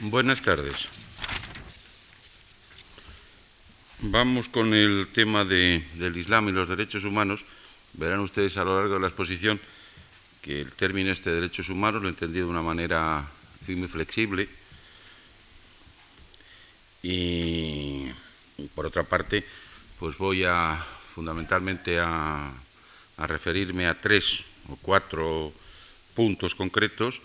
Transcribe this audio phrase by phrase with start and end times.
[0.00, 0.88] Buenas tardes.
[4.00, 7.42] Vamos con el tema del Islam y los derechos humanos.
[7.94, 9.58] Verán ustedes a lo largo de la exposición
[10.42, 13.26] que el término este de derechos humanos lo he entendido de una manera
[13.68, 14.46] muy flexible.
[17.02, 18.10] Y,
[18.74, 19.46] por otra parte,
[19.98, 20.76] pues voy a
[21.14, 22.52] fundamentalmente a
[23.16, 25.54] referirme a tres o cuatro
[26.14, 27.22] puntos concretos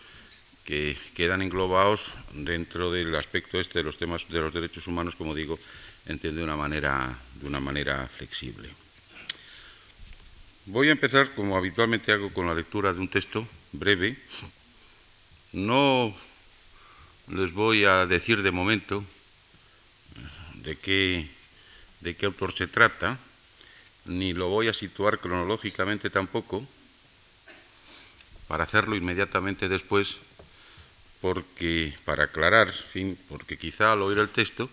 [0.65, 5.35] que quedan englobados dentro del aspecto este de los temas de los derechos humanos, como
[5.35, 5.59] digo,
[6.05, 8.69] entiendo de una manera, de una manera flexible.
[10.65, 14.15] Voy a empezar, como habitualmente hago, con la lectura de un texto breve.
[15.51, 16.15] No
[17.27, 19.03] les voy a decir de momento
[20.55, 21.27] de qué,
[22.01, 23.17] de qué autor se trata,
[24.05, 26.65] ni lo voy a situar cronológicamente tampoco,
[28.47, 30.17] para hacerlo inmediatamente después
[31.21, 32.73] porque, para aclarar,
[33.29, 34.69] porque quizá al oír el texto,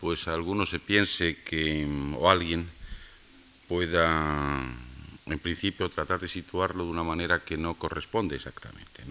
[0.00, 1.86] pues alguno se piense que,
[2.18, 2.68] o alguien
[3.68, 4.60] pueda,
[5.26, 9.02] en principio, tratar de situarlo de una manera que no corresponde exactamente.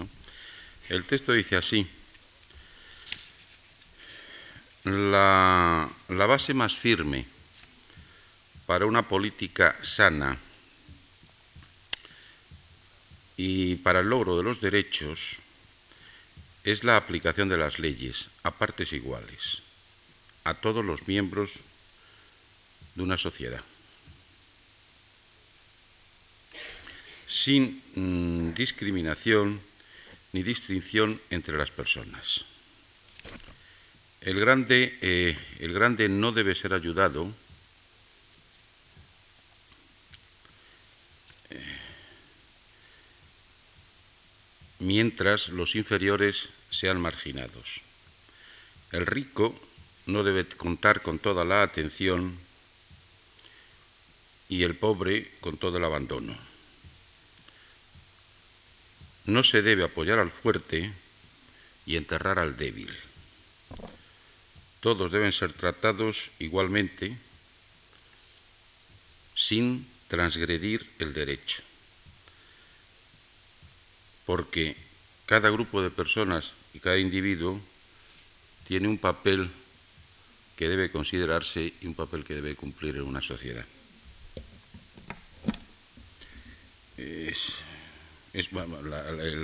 [0.90, 1.88] El texto dice así,
[4.84, 7.26] la base más firme
[8.66, 10.38] para una política sana
[13.38, 15.38] y para el logro de los derechos
[16.64, 19.62] es la aplicación de las leyes a partes iguales,
[20.44, 21.54] a todos los miembros
[22.96, 23.64] de una sociedad,
[27.28, 29.62] sin mm, discriminación
[30.34, 32.46] ni distinción entre las personas.
[34.22, 37.34] El grande, eh, el grande no debe ser ayudado
[44.82, 47.82] mientras los inferiores sean marginados.
[48.92, 49.58] El rico
[50.08, 52.36] no debe contar con toda la atención
[54.50, 56.36] y el pobre con todo el abandono.
[59.26, 60.92] No se debe apoyar al fuerte
[61.86, 62.90] y enterrar al débil.
[64.80, 67.16] Todos deben ser tratados igualmente
[69.36, 71.62] sin transgredir el derecho
[74.32, 74.78] porque
[75.26, 77.60] cada grupo de personas y cada individuo
[78.66, 79.52] tiene un papel
[80.56, 83.66] que debe considerarse y un papel que debe cumplir en una sociedad.
[86.96, 87.36] el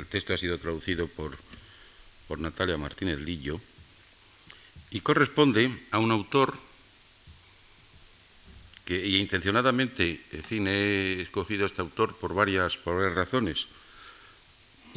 [0.10, 1.38] texto ha sido traducido por,
[2.30, 3.60] por Natalia Martínez Lillo
[4.92, 6.58] y corresponde a un autor
[8.86, 13.68] que intencionadamente, en fin, he escogido a este autor por varias, por varias razones.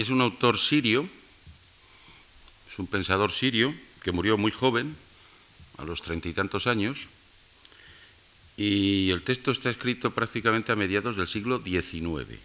[0.01, 1.07] Es un autor sirio,
[2.73, 4.97] es un pensador sirio que murió muy joven,
[5.77, 7.05] a los treinta y tantos años,
[8.57, 12.41] y el texto está escrito prácticamente a mediados del siglo XIX.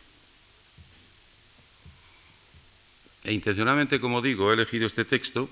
[3.23, 5.49] E intencionalmente, como digo, he elegido este texto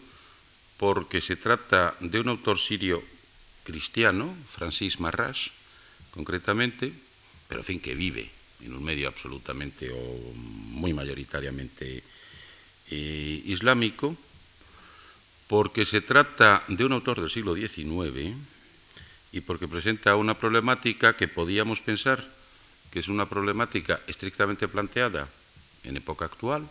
[0.76, 3.02] porque se trata de un autor sirio
[3.64, 5.52] cristiano, Francis Marras,
[6.12, 6.92] concretamente,
[7.48, 12.04] pero en fin, que vive en un medio absolutamente o muy mayoritariamente
[12.90, 14.16] eh, islámico,
[15.48, 18.36] porque se trata de un autor del siglo XIX
[19.32, 22.24] y porque presenta una problemática que podíamos pensar
[22.92, 25.28] que es una problemática estrictamente planteada
[25.84, 26.68] en época actual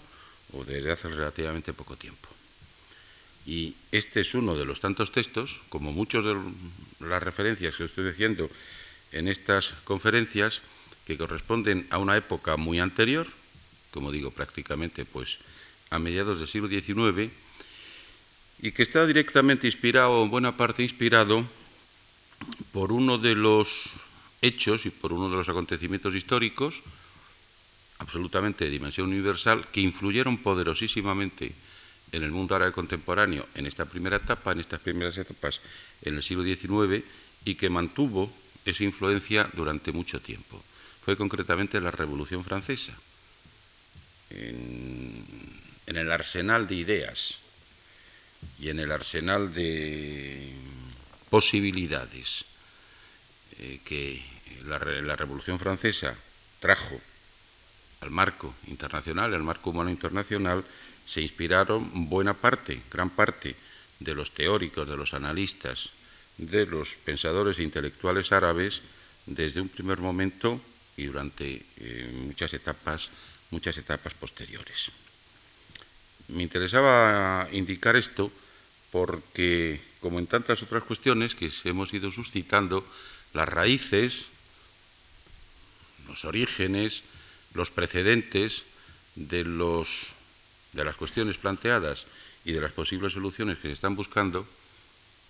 [0.52, 2.28] o desde hace relativamente poco tiempo.
[3.44, 6.38] Y este es uno de los tantos textos, como muchos de
[7.06, 8.48] las referencias que estoy diciendo
[9.10, 10.62] en estas conferencias,
[11.06, 13.26] que corresponden a una época muy anterior,
[13.90, 15.38] como digo, prácticamente pues
[15.90, 17.30] a mediados del siglo XIX,
[18.62, 21.44] y que está directamente inspirado, en buena parte inspirado,
[22.72, 23.90] por uno de los
[24.40, 26.82] hechos y por uno de los acontecimientos históricos,
[27.98, 31.52] absolutamente de dimensión universal, que influyeron poderosísimamente
[32.12, 35.60] en el mundo árabe contemporáneo en esta primera etapa, en estas primeras etapas
[36.02, 37.04] en el siglo XIX,
[37.44, 38.32] y que mantuvo
[38.64, 40.62] esa influencia durante mucho tiempo
[41.04, 42.92] fue concretamente la Revolución Francesa.
[44.30, 45.52] En,
[45.86, 47.34] el arsenal de ideas
[48.58, 50.54] y en el arsenal de
[51.28, 52.46] posibilidades
[53.58, 54.24] eh, que
[54.64, 56.16] la, la Revolución Francesa
[56.60, 56.98] trajo
[58.00, 60.64] al marco internacional, al marco humano internacional,
[61.06, 63.54] se inspiraron buena parte, gran parte
[64.00, 65.90] de los teóricos, de los analistas,
[66.38, 68.80] de los pensadores e intelectuales árabes,
[69.26, 70.60] desde un primer momento
[70.96, 73.08] y durante eh, muchas etapas,
[73.50, 74.90] muchas etapas posteriores.
[76.28, 78.30] Me interesaba indicar esto
[78.90, 82.86] porque, como en tantas otras cuestiones que hemos ido suscitando,
[83.32, 84.26] las raíces,
[86.06, 87.02] los orígenes,
[87.54, 88.62] los precedentes
[89.14, 90.08] de, los,
[90.72, 92.06] de las cuestiones planteadas
[92.44, 94.46] y de las posibles soluciones que se están buscando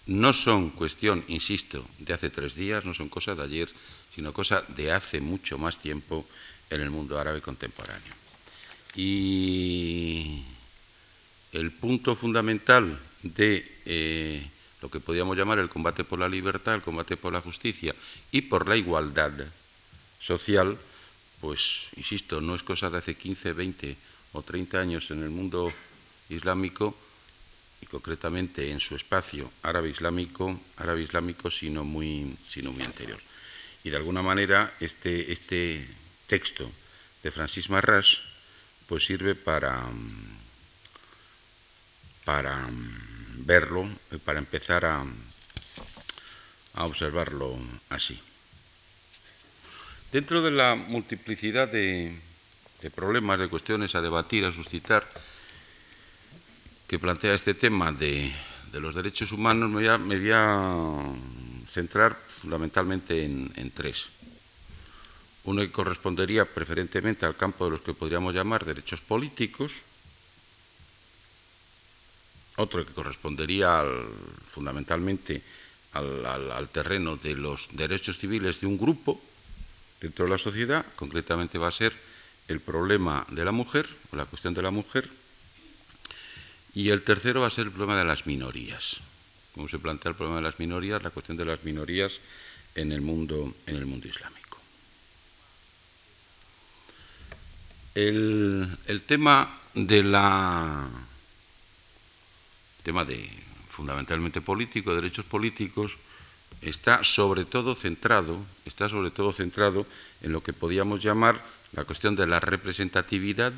[0.06, 3.68] no son cuestión, insisto, de hace tres días, no son cosas de ayer,
[4.14, 6.26] sino cosa de hace mucho más tiempo
[6.70, 8.14] en el mundo árabe contemporáneo.
[8.94, 10.42] Y
[11.52, 14.46] el punto fundamental de eh,
[14.80, 17.94] lo que podríamos llamar el combate por la libertad, el combate por la justicia
[18.30, 19.32] y por la igualdad
[20.20, 20.76] social,
[21.40, 23.96] pues, insisto, no es cosa de hace 15, 20
[24.32, 25.72] o 30 años en el mundo
[26.28, 26.96] islámico
[27.80, 33.18] y concretamente en su espacio árabe islámico, árabe islámico sino muy, sino muy anterior.
[33.84, 35.86] Y de alguna manera este, este
[36.26, 36.70] texto
[37.22, 38.20] de Francis Marras
[38.86, 39.82] pues sirve para,
[42.24, 42.68] para
[43.38, 43.88] verlo,
[44.24, 45.04] para empezar a,
[46.74, 47.58] a observarlo
[47.90, 48.20] así.
[50.12, 52.14] Dentro de la multiplicidad de,
[52.94, 55.06] problemas, de cuestiones a debatir, a suscitar,
[56.86, 58.30] que plantea este tema de,
[58.72, 60.98] los derechos humanos, me voy a,
[61.70, 64.06] centrar fundamentalmente en, tres.
[65.44, 69.70] Uno que correspondería preferentemente al campo de los que podríamos llamar derechos políticos,
[72.56, 73.86] otro que correspondería
[74.50, 75.40] fundamentalmente
[75.92, 79.22] al, terreno de los derechos civiles de un grupo,
[80.00, 81.94] dentro de la sociedad, concretamente va a ser
[82.48, 85.08] el problema de la mujer, o la cuestión de la mujer,
[86.74, 89.00] y el tercero va a ser el problema de las minorías.
[89.54, 92.12] Cómo se plantea el problema de las minorías, la cuestión de las minorías
[92.74, 94.58] en el mundo, en el mundo islámico.
[97.94, 100.88] El, el tema de la
[102.82, 103.28] tema de
[103.70, 105.96] fundamentalmente político, derechos políticos,
[106.60, 109.86] está sobre todo centrado, está sobre todo centrado
[110.20, 111.40] en lo que podíamos llamar
[111.72, 113.52] la cuestión de la representatividad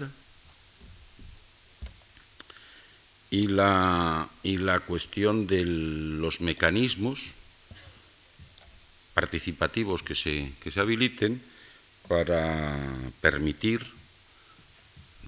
[3.35, 7.19] y la, y la cuestión de los mecanismos
[9.13, 11.43] participativos que se, que se habiliten
[12.07, 12.79] para
[13.21, 13.85] permitir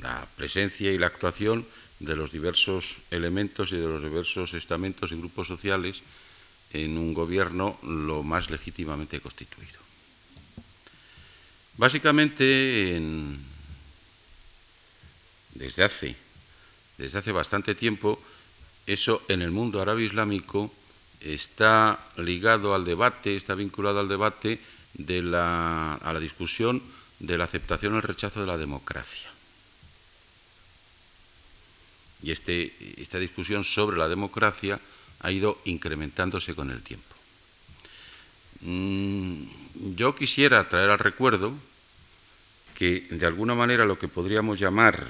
[0.01, 1.67] la presencia y la actuación
[1.99, 6.03] de los diversos elementos y de los diversos estamentos y grupos sociales
[6.73, 9.81] en un gobierno lo más legítimamente constituido.
[11.77, 13.03] Básicamente,
[15.55, 16.26] desde, hace,
[16.99, 18.21] desde hace bastante tiempo,
[18.87, 20.73] eso en el mundo árabe islámico
[21.21, 24.61] está ligado al debate, está vinculado al debate
[24.95, 26.83] de la, a la discusión
[27.19, 29.29] de la aceptación o el rechazo de la democracia.
[32.23, 34.81] Y este, esta discusión sobre la democracia
[35.21, 37.15] ha ido incrementándose con el tiempo.
[38.61, 39.45] Mm,
[39.97, 41.55] yo quisiera traer al recuerdo
[42.75, 45.07] que de alguna manera lo que podríamos llamar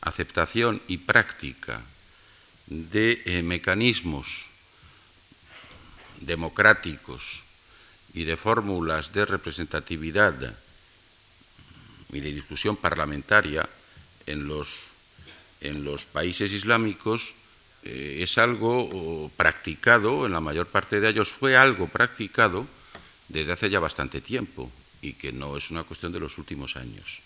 [0.00, 1.80] aceptación y práctica
[2.66, 4.46] de eh, mecanismos
[6.20, 7.42] democráticos
[8.14, 10.34] y de fórmulas de representatividad
[12.12, 13.68] y de discusión parlamentaria
[14.26, 14.68] en los,
[15.60, 17.34] en los países islámicos
[17.84, 22.66] eh, es algo practicado, en la mayor parte de ellos fue algo practicado
[23.28, 27.20] desde hace ya bastante tiempo y que no es una cuestión de los últimos años,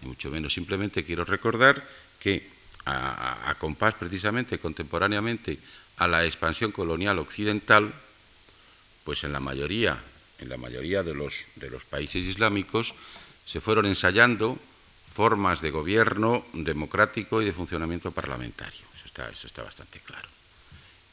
[0.00, 0.54] ni mucho menos.
[0.54, 1.82] Simplemente quiero recordar
[2.18, 2.48] que
[2.84, 5.58] a, compás precisamente contemporáneamente
[5.96, 7.92] a la expansión colonial occidental,
[9.04, 9.98] pues en la mayoría,
[10.38, 12.94] en la mayoría de los, de los países islámicos
[13.46, 14.58] se fueron ensayando
[15.12, 18.86] formas de gobierno democrático y de funcionamiento parlamentario
[19.24, 20.28] eso está bastante claro.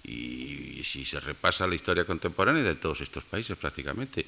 [0.03, 4.25] Y, si se repasa la historia contemporánea de todos estos países prácticamente,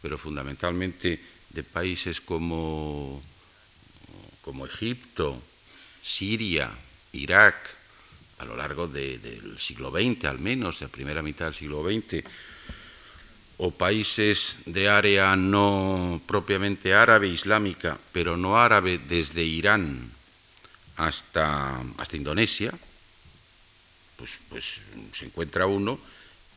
[0.00, 3.20] pero fundamentalmente de países como,
[4.42, 5.42] como Egipto,
[6.06, 6.70] Siria,
[7.12, 7.56] Irak,
[8.38, 12.22] a lo largo del siglo XX al menos, de la primera mitad del siglo XX,
[13.58, 20.12] o países de área no propiamente árabe, islámica, pero no árabe desde Irán
[20.96, 22.72] hasta, hasta Indonesia,
[24.16, 24.80] pues, pues
[25.12, 25.98] se encuentra uno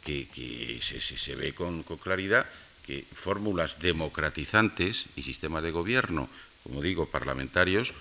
[0.04, 2.46] que, se, ve con, claridad
[2.86, 6.30] que fórmulas democratizantes y sistemas de gobierno,
[6.64, 7.94] como digo, parlamentarios,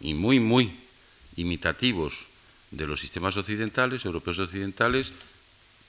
[0.00, 0.72] y muy, muy
[1.36, 2.26] imitativos
[2.70, 5.12] de los sistemas occidentales, europeos occidentales,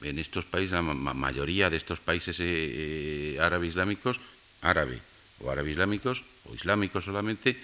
[0.02, 4.20] en estos países, la mayoría de estos países eh, eh, árabe islámicos,
[4.62, 5.00] árabe
[5.40, 7.56] o árabe islámicos, o islámicos solamente,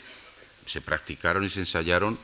[0.66, 2.18] se practicaron y se ensayaron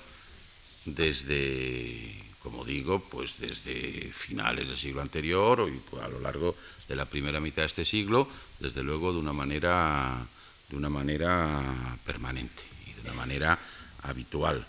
[0.86, 6.58] desde como digo, pues desde finales del siglo anterior y a lo largo
[6.90, 8.28] de la primera mitad de este siglo,
[8.60, 10.28] desde luego de una manera,
[10.70, 13.58] de una manera permanente y de una manera
[14.04, 14.66] habitual.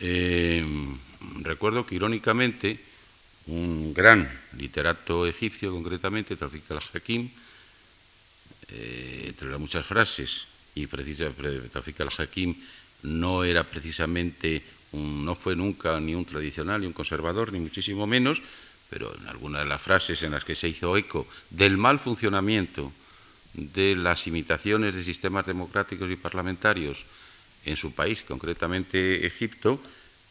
[0.00, 0.64] Eh,
[1.42, 2.78] recuerdo que irónicamente
[3.46, 7.30] un gran literato egipcio, concretamente Tafik al-Hakim,
[8.68, 12.54] eh, entre las muchas frases, y precisamente Tafik al-Hakim
[13.02, 18.42] no era precisamente no fue nunca ni un tradicional ni un conservador, ni muchísimo menos,
[18.90, 22.92] pero en algunas de las frases en las que se hizo eco del mal funcionamiento
[23.54, 27.04] de las imitaciones de sistemas democráticos y parlamentarios
[27.64, 29.80] en su país, concretamente Egipto,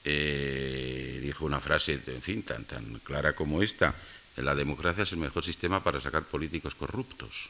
[0.03, 3.93] eh, dijo una frase, en fin, tan, tan clara como esta,
[4.37, 7.49] la democracia es el mejor sistema para sacar políticos corruptos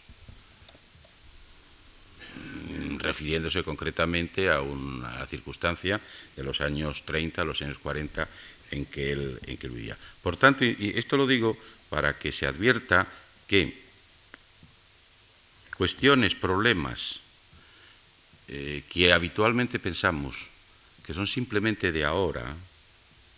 [3.01, 5.99] refiriéndose concretamente a una circunstancia
[6.35, 8.27] de los años 30, los años 40
[8.71, 9.97] en que él, en que vivía.
[10.21, 11.57] Por tanto, y esto lo digo
[11.89, 13.07] para que se advierta
[13.47, 13.81] que
[15.75, 17.20] cuestiones, problemas
[18.51, 20.51] eh, que habitualmente pensamos
[21.07, 22.43] que son simplemente de ahora,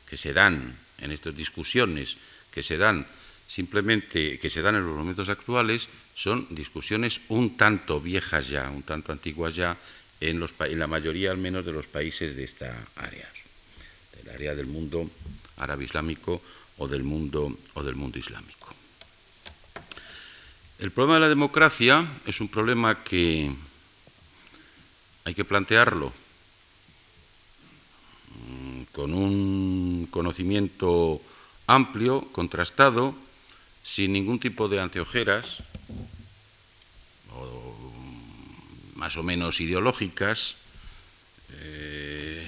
[0.09, 2.17] que se dan en estas discusiones,
[2.49, 3.05] que se dan
[3.47, 8.81] simplemente, que se dan en los momentos actuales, son discusiones un tanto viejas ya, un
[8.81, 9.77] tanto antiguas ya,
[10.19, 10.41] en,
[10.79, 13.29] la mayoría al menos de los países de esta área,
[14.17, 15.09] del área del mundo
[15.57, 16.41] árabe islámico
[16.77, 18.73] o del mundo, o del mundo islámico.
[20.79, 23.53] El problema de la democracia es un problema que
[25.25, 26.11] hay que plantearlo.
[28.35, 31.21] Mm, con un conocimiento
[31.67, 33.15] amplio, contrastado,
[33.83, 35.63] sin ningún tipo de anteojeras,
[38.95, 40.55] más o menos ideológicas,
[41.51, 42.47] eh,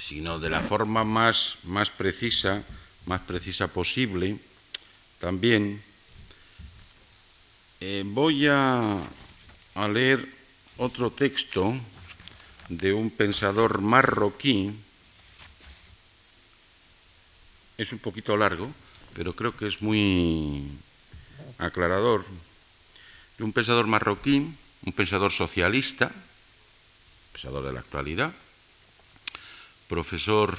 [0.00, 2.64] sino de la forma más, más precisa,
[3.06, 4.36] más precisa posible,
[5.20, 5.80] también
[7.80, 8.98] eh, voy a,
[9.76, 10.33] a leer
[10.76, 11.74] otro texto
[12.68, 14.72] de un pensador marroquí,
[17.76, 18.70] es un poquito largo,
[19.14, 20.70] pero creo que es muy
[21.58, 22.24] aclarador,
[23.38, 24.54] de un pensador marroquí
[24.84, 26.12] un pensador socialista,
[27.32, 28.32] pensador de la actualidad,
[29.88, 30.58] profesor,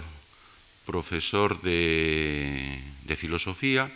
[0.85, 2.81] profesor de,
[3.17, 3.91] filosofía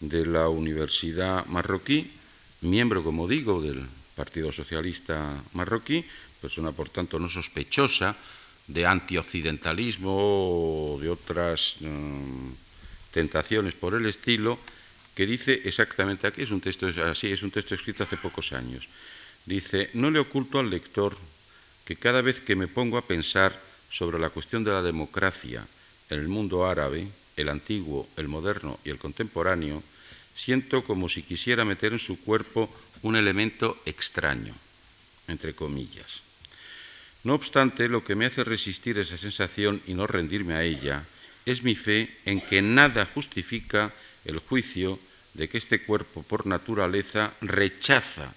[0.00, 2.10] de la Universidad marroquí,
[2.60, 3.86] miembro, como digo, del
[4.20, 5.16] Partido Socialista
[5.56, 6.04] marroquí,
[6.44, 8.12] persona, por tanto, no sospechosa
[8.68, 12.52] de antioccidentalismo o de otras mm,
[13.16, 14.60] tentaciones por el estilo,
[15.16, 18.92] que dice exactamente aquí, es un texto así, es un texto escrito hace pocos años.
[19.48, 21.16] Dice, no le oculto al lector
[21.88, 23.56] que cada vez que me pongo a pensar
[23.88, 25.64] sobre la cuestión de la democracia
[26.12, 27.08] en el mundo árabe,
[27.40, 29.82] el antiguo, el moderno y el contemporáneo,
[30.36, 32.68] siento como si quisiera meter en su cuerpo
[33.02, 34.54] un elemento extraño,
[35.28, 36.22] entre comillas.
[37.24, 41.04] No obstante, lo que me hace resistir esa sensación y no rendirme a ella
[41.44, 43.92] es mi fe en que nada justifica
[44.24, 44.98] el juicio
[45.34, 48.32] de que este cuerpo por naturaleza rechaza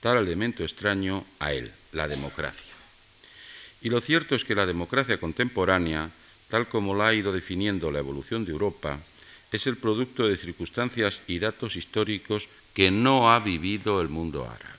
[0.00, 2.74] tal elemento extraño a él, la democracia.
[3.80, 6.10] Y lo cierto es que la democracia contemporánea,
[6.48, 9.00] tal como la ha ido definiendo la evolución de Europa,
[9.52, 14.74] es el producto de circunstancias y datos históricos que no ha vivido el mundo árabe.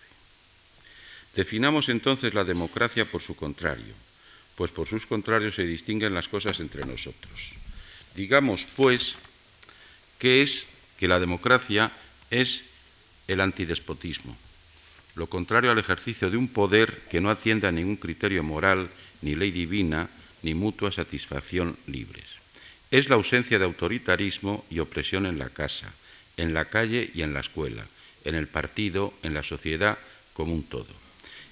[1.36, 3.94] Definamos entonces la democracia por su contrario,
[4.56, 7.54] pues por sus contrarios se distinguen las cosas entre nosotros.
[8.16, 9.16] Digamos, pues,
[10.20, 10.66] que es
[10.98, 11.92] que la democracia
[12.30, 12.64] es
[13.28, 14.38] el antidespotismo,
[15.16, 18.90] lo contrario al ejercicio de un poder que no atiende a ningún criterio moral,
[19.22, 20.10] ni ley divina,
[20.44, 22.25] ni mutua satisfacción libres.
[22.92, 25.92] Es la ausencia de autoritarismo y opresión en la casa,
[26.38, 27.86] en la calle y en la escuela,
[28.24, 29.98] en el partido, en la sociedad
[30.34, 30.94] como un todo.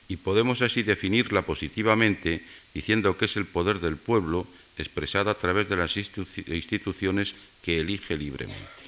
[0.07, 4.47] Y podemos así definirla positivamente diciendo que es el poder del pueblo
[4.77, 8.83] expresado a través de las instituciones que elige libremente.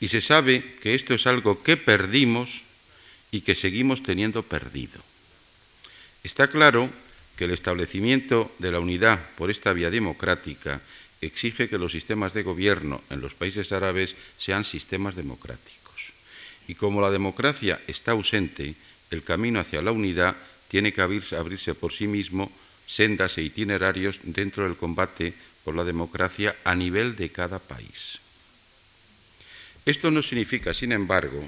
[0.00, 2.62] Y se sabe que esto es algo que perdimos
[3.30, 5.00] y que seguimos teniendo perdido.
[6.22, 6.90] Está claro
[7.36, 10.80] que el establecimiento de la unidad por esta vía democrática
[11.20, 16.12] exige que los sistemas de gobierno en los países árabes sean sistemas democráticos.
[16.68, 18.74] Y como la democracia está ausente,
[19.10, 20.36] el camino hacia la unidad
[20.68, 22.50] tiene que abrirse por sí mismo
[22.86, 28.18] sendas e itinerarios dentro del combate por la democracia a nivel de cada país.
[29.84, 31.42] Esto no significa, sin embargo,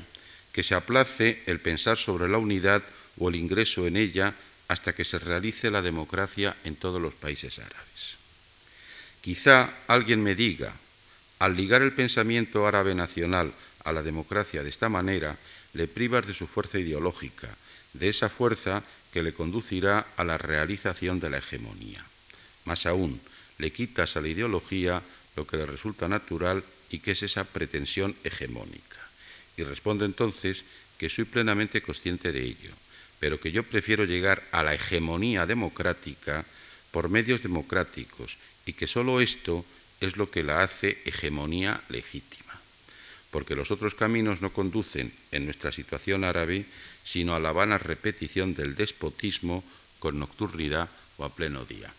[0.53, 2.83] que se aplace el pensar sobre la unidad
[3.19, 4.35] o el ingreso en ella
[4.69, 8.18] hasta que se realice la democracia en todos los países árabes.
[9.21, 10.73] Quizá alguien me diga,
[11.39, 13.53] al ligar el pensamiento árabe nacional
[13.85, 15.37] a la democracia de esta manera,
[15.75, 17.49] le privas de su fuerza ideológica,
[17.93, 18.83] de esa fuerza
[19.13, 22.05] que le conducirá a la realización de la hegemonía.
[22.65, 23.21] Más aún,
[23.59, 25.03] le quitas a la ideología
[25.37, 28.99] lo que le resulta natural y que es esa pretensión hegemónica.
[29.57, 30.65] Y respondo entonces
[30.99, 32.71] que soy plenamente consciente de ello,
[33.21, 36.45] pero que yo prefiero llegar a la hegemonía democrática
[36.91, 38.37] por medios democráticos
[38.69, 39.65] y que sólo esto
[39.99, 42.61] es lo que la hace hegemonía legítima,
[43.31, 46.67] porque los otros caminos no conducen en nuestra situación árabe
[47.03, 49.65] sino a la vana repetición del despotismo
[49.99, 51.91] con nocturnidad o a pleno día.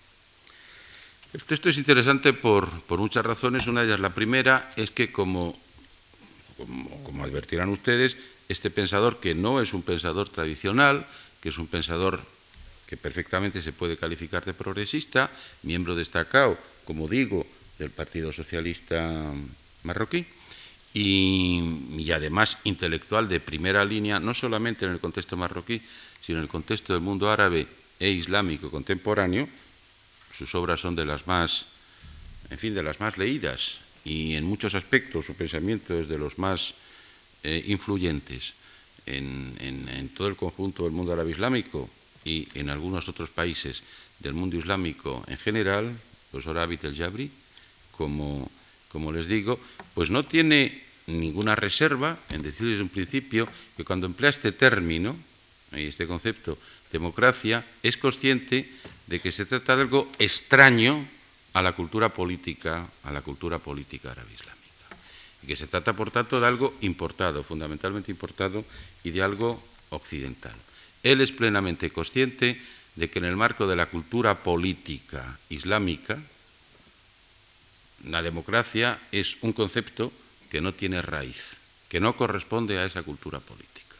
[1.33, 3.65] Esto es interesante por, muchas razones.
[3.65, 5.57] Una de ellas, la primera, es que como,
[7.03, 11.07] como advertirán ustedes, este pensador que no es un pensador tradicional,
[11.41, 12.21] que es un pensador
[12.89, 15.29] que perfectamente se puede calificar de progresista,
[15.61, 17.45] miembro destacado, como digo,
[17.77, 19.29] del Partido Socialista
[19.83, 20.25] marroquí,
[20.91, 25.79] y, además intelectual de primera línea, no solamente en el contexto marroquí,
[26.25, 27.67] sino en el contexto del mundo árabe
[27.99, 29.47] e islámico contemporáneo.
[30.35, 31.67] Sus obras son de las más,
[32.49, 36.39] en fin, de las más leídas y en muchos aspectos su pensamiento es de los
[36.39, 36.73] más
[37.43, 38.53] eh, influyentes
[39.05, 41.87] en, en, todo el conjunto del mundo árabe islámico
[42.25, 43.83] y en algunos otros países
[44.19, 45.97] del mundo islámico en general,
[46.33, 47.31] los Orabit el Jabri,
[47.91, 49.59] como les digo,
[49.93, 55.15] pues no tiene ninguna reserva en decir un principio que cuando emplea este término,
[55.71, 56.57] este concepto,
[56.91, 58.69] democracia, es consciente
[59.07, 61.05] de que se trata de algo extraño
[61.53, 64.57] a la cultura política, a la cultura política árabe islámica.
[65.43, 68.63] Y que se trata, por tanto, de algo importado, fundamentalmente importado,
[69.03, 70.55] y de algo occidental.
[71.03, 72.59] Él es plenamente consciente
[72.95, 76.19] de que en el marco de la cultura política islámica,
[78.05, 80.11] la democracia es un concepto
[80.51, 83.95] que no tiene raíz, que no corresponde a esa cultura política.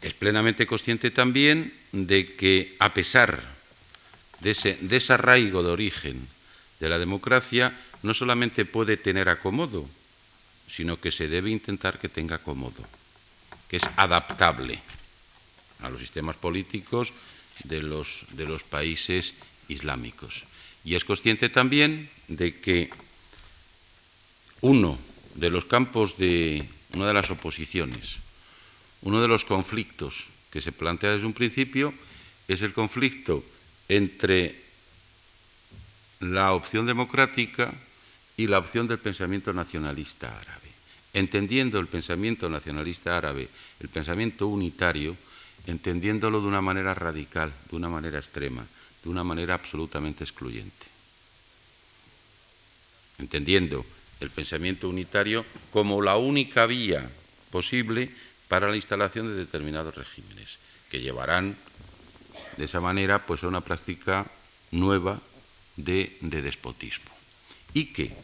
[0.00, 3.40] Es plenamente consciente también de que, a pesar
[4.40, 6.26] de ese desarraigo de origen
[6.80, 9.88] de la democracia, no solamente puede tener acomodo,
[10.68, 12.82] sino que se debe intentar que tenga acomodo,
[13.72, 14.78] es adaptable
[15.80, 17.12] a los sistemas políticos
[17.64, 19.34] de los, de los países
[19.68, 20.44] islámicos.
[20.84, 22.90] Y es consciente también de que
[24.60, 24.98] uno
[25.34, 28.16] de los campos de una de las oposiciones,
[29.02, 31.94] uno de los conflictos que se plantea desde un principio
[32.48, 33.42] es el conflicto
[33.88, 34.60] entre
[36.20, 37.72] la opción democrática
[38.36, 40.71] y la opción del pensamiento nacionalista árabe.
[41.14, 43.48] Entendiendo el pensamiento nacionalista árabe,
[43.80, 45.16] el pensamiento unitario,
[45.66, 48.64] entendiéndolo de una manera radical, de una manera extrema,
[49.04, 50.86] de una manera absolutamente excluyente,
[53.18, 53.84] entendiendo
[54.20, 57.10] el pensamiento unitario como la única vía
[57.50, 58.10] posible
[58.48, 60.58] para la instalación de determinados regímenes,
[60.90, 61.56] que llevarán
[62.56, 64.26] de esa manera pues, a una práctica
[64.70, 65.20] nueva
[65.76, 67.10] de, de despotismo.
[67.74, 68.14] Y que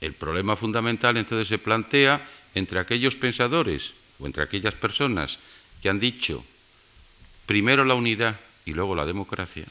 [0.00, 5.38] el problema fundamental entonces se plantea entre aquellos pensadores o entre aquellas personas
[5.82, 6.44] que han dicho
[7.46, 9.64] primero la unidad y luego la democracia,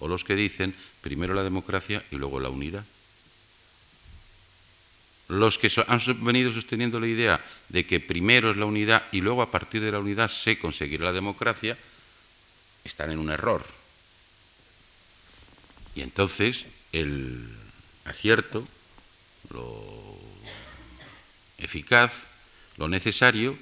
[0.00, 2.84] o los que dicen primero la democracia y luego la unidad.
[5.28, 9.40] Los que han venido sosteniendo la idea de que primero es la unidad y luego
[9.40, 11.78] a partir de la unidad se conseguirá la democracia,
[12.84, 13.64] están en un error.
[15.94, 17.48] Y entonces el
[18.04, 18.66] acierto,
[19.52, 19.92] lo
[21.58, 22.26] eficaz,
[22.76, 23.56] lo necesario,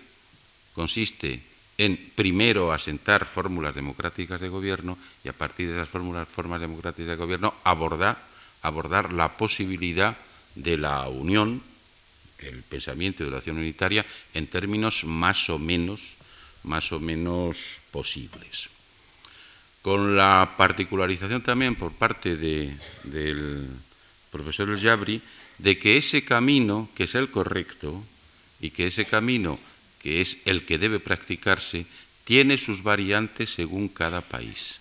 [0.74, 1.42] consiste
[1.78, 7.16] en primero asentar fórmulas democráticas de gobierno y a partir de esas fórmulas, formas democráticas
[7.16, 8.18] de gobierno abordar,
[8.62, 10.16] abordar la posibilidad
[10.54, 11.62] de la unión,
[12.38, 16.16] el pensamiento de la acción unitaria en términos más o menos,
[16.64, 17.56] más o menos
[17.90, 18.68] posibles.
[19.80, 23.68] Con la particularización también por parte del
[24.30, 25.22] profesor El Jabri
[25.62, 28.02] de que ese camino, que es el correcto,
[28.60, 29.58] y que ese camino
[30.00, 31.84] que es el que debe practicarse,
[32.24, 34.80] tiene sus variantes según cada país.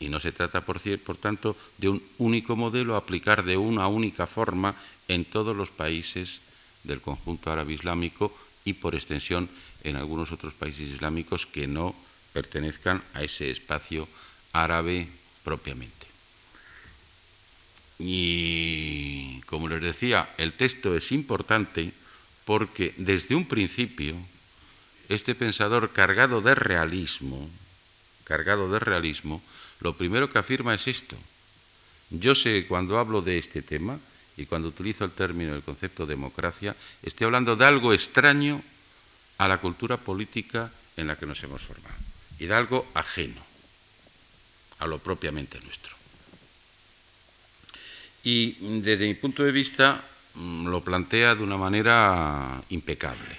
[0.00, 3.88] Y no se trata, por, por tanto, de un único modelo a aplicar de una
[3.88, 4.74] única forma
[5.08, 6.40] en todos los países
[6.84, 8.32] del conjunto árabe islámico
[8.64, 9.48] y, por extensión,
[9.84, 11.94] en algunos otros países islámicos que no
[12.32, 14.08] pertenezcan a ese espacio
[14.52, 15.08] árabe
[15.44, 15.97] propiamente.
[17.98, 21.92] Y, como les decía, el texto es importante
[22.44, 24.14] porque desde un principio
[25.08, 27.48] este pensador cargado de realismo,
[28.24, 29.42] cargado de realismo,
[29.80, 31.16] lo primero que afirma es esto.
[32.10, 33.98] Yo sé cuando hablo de este tema
[34.36, 38.62] y cuando utilizo el término, el concepto democracia, estoy hablando de algo extraño
[39.38, 41.96] a la cultura política en la que nos hemos formado
[42.38, 43.42] y de algo ajeno
[44.78, 45.97] a lo propiamente nuestro.
[48.28, 53.34] Y desde mi punto de vista mm, lo plantea de una manera impecable.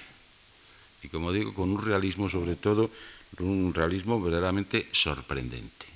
[1.04, 2.90] Y como digo, con un realismo sobre todo,
[3.38, 5.86] un realismo verdaderamente sorprendente.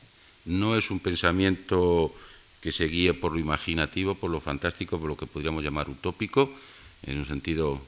[0.44, 2.14] No es un pensamiento
[2.62, 6.54] que se guíe por lo imaginativo, por lo fantástico, por lo que podríamos llamar utópico,
[7.02, 7.82] en un sentido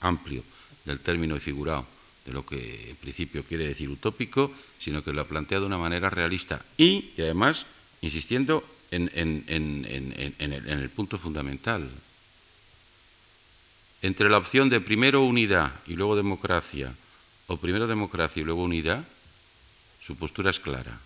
[0.00, 0.42] amplio
[0.84, 1.86] del término y figurado
[2.26, 6.10] de lo que en principio quiere decir utópico, sino que lo plantea de una manera
[6.10, 7.66] realista y, además,
[8.02, 9.10] insistiendo en,
[9.48, 11.88] el, punto fundamental.
[14.02, 16.92] Entre la opción de primero unidad y luego democracia,
[17.46, 19.04] o primero democracia y luego unidad,
[20.02, 20.98] su postura es clara.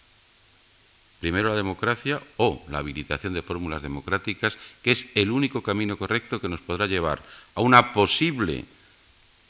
[1.20, 6.40] Primero la democracia o la habilitación de fórmulas democráticas, que es el único camino correcto
[6.40, 7.22] que nos podrá llevar
[7.54, 8.64] a una posible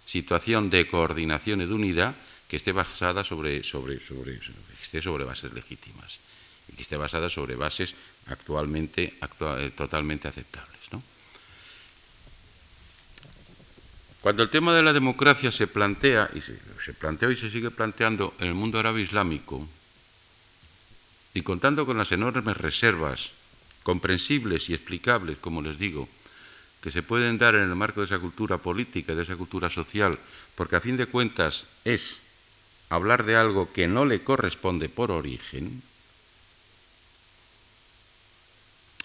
[0.06, 2.14] situación de coordinación y de unidad
[2.48, 4.38] que esté basada sobre, sobre, sobre,
[4.82, 6.23] esté sobre bases legítimas
[6.68, 7.94] y que esté basada sobre bases
[8.26, 10.74] actualmente eh, totalmente aceptables.
[14.24, 17.70] Cuando el tema de la democracia se plantea, y se, se planteó y se sigue
[17.70, 19.68] planteando en el mundo árabe islámico,
[21.34, 23.32] y contando con las enormes reservas
[23.82, 26.08] comprensibles y explicables, como les digo,
[26.80, 30.18] que se pueden dar en el marco de esa cultura política, de esa cultura social,
[30.54, 32.22] porque a fin de cuentas es
[32.88, 35.82] hablar de algo que no le corresponde por origen,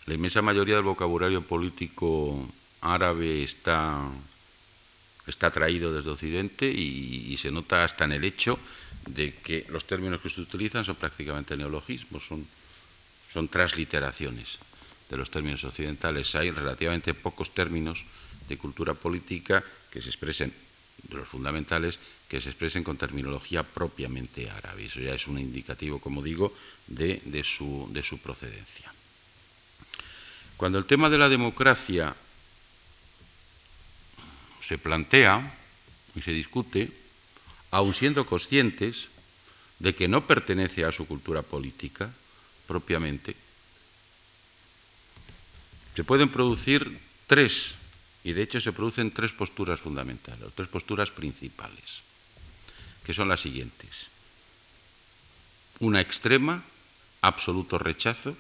[0.10, 2.50] la inmensa mayoría del vocabulario político
[2.82, 4.10] árabe está,
[5.28, 8.58] está traído desde Occidente y, se nota hasta en el hecho
[9.06, 12.43] de que los términos que se utilizan son prácticamente neologismos, son,
[13.32, 14.58] son transliteraciones
[15.12, 16.34] de los términos occidentales.
[16.34, 18.04] Hay relativamente pocos términos
[18.50, 20.52] de cultura política que se expresen,
[21.04, 24.86] de los fundamentales, que se expresen con terminología propiamente árabe.
[24.86, 26.52] Eso ya es un indicativo, como digo,
[26.88, 28.91] de, su, de su procedencia.
[30.60, 32.13] Cuando el tema de la democracia
[34.60, 35.56] se plantea
[36.15, 36.91] y se discute,
[37.72, 39.08] aun siendo conscientes
[39.80, 42.12] de que no pertenece a su cultura política
[42.67, 43.39] propiamente,
[45.95, 46.91] se pueden producir
[47.26, 47.80] tres,
[48.28, 52.04] y de hecho se producen tres posturas fundamentales, o tres posturas principales,
[53.08, 54.12] que son las siguientes.
[55.80, 56.67] Una extrema,
[57.22, 58.36] absoluto rechazo,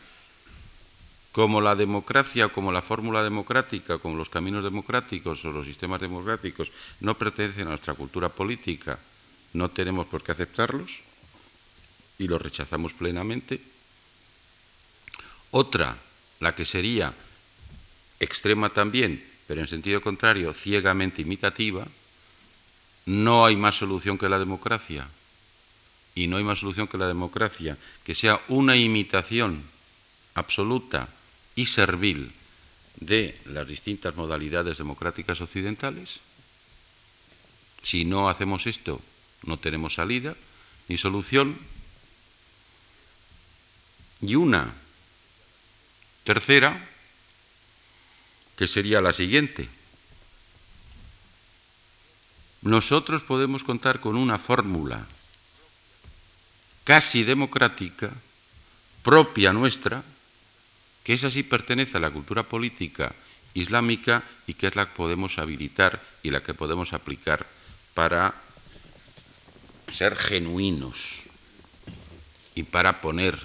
[1.31, 6.71] como la democracia, como la fórmula democrática, como los caminos democráticos o los sistemas democráticos
[7.01, 8.97] no pertenecen a nuestra cultura política,
[9.53, 10.91] no tenemos por qué aceptarlos
[12.17, 13.61] y los rechazamos plenamente.
[15.51, 15.97] Otra,
[16.39, 17.13] la que sería
[18.19, 21.87] extrema también, pero en sentido contrario, ciegamente imitativa,
[23.05, 25.07] no hay más solución que la democracia.
[26.15, 29.63] Y no hay más solución que la democracia, que sea una imitación
[30.35, 31.07] absoluta
[31.59, 32.31] y servil
[33.01, 36.21] de las distintas modalidades democráticas occidentales.
[37.83, 39.01] Si no hacemos esto,
[39.43, 40.35] no tenemos salida
[40.87, 41.59] ni solución.
[44.21, 44.73] Y una
[46.23, 46.79] tercera,
[48.55, 49.67] que sería la siguiente.
[52.61, 55.05] Nosotros podemos contar con una fórmula
[56.85, 58.11] casi democrática,
[59.03, 60.05] propia nuestra,
[61.09, 63.11] que esa sí pertenece a la cultura política
[63.55, 67.47] islámica y que es la que podemos habilitar y la que podemos aplicar
[67.95, 68.35] para
[69.91, 71.21] ser genuinos
[72.53, 73.39] y para poner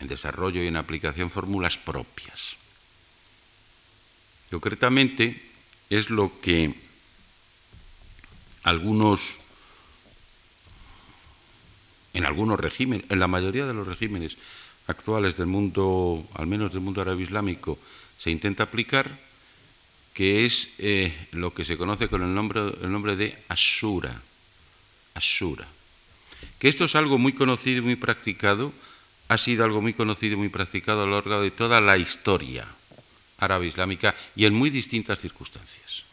[0.00, 2.56] en desarrollo y en aplicación fórmulas propias.
[4.50, 5.48] Concretamente
[5.90, 6.74] es lo que
[8.64, 9.38] algunos,
[12.14, 14.36] en algunos regímenes, en la mayoría de los regímenes
[14.86, 17.78] actuales del mundo, al menos del mundo árabe islámico,
[18.18, 19.10] se intenta aplicar,
[20.14, 24.20] que es eh, lo que se conoce con el nombre, el nombre de Ashura.
[25.14, 25.66] Ashura.
[26.58, 28.72] Que esto es algo muy conocido y muy practicado,
[29.28, 32.66] ha sido algo muy conocido y muy practicado a lo largo de toda la historia
[33.42, 36.04] árabe islámica y en muy distintas circunstancias.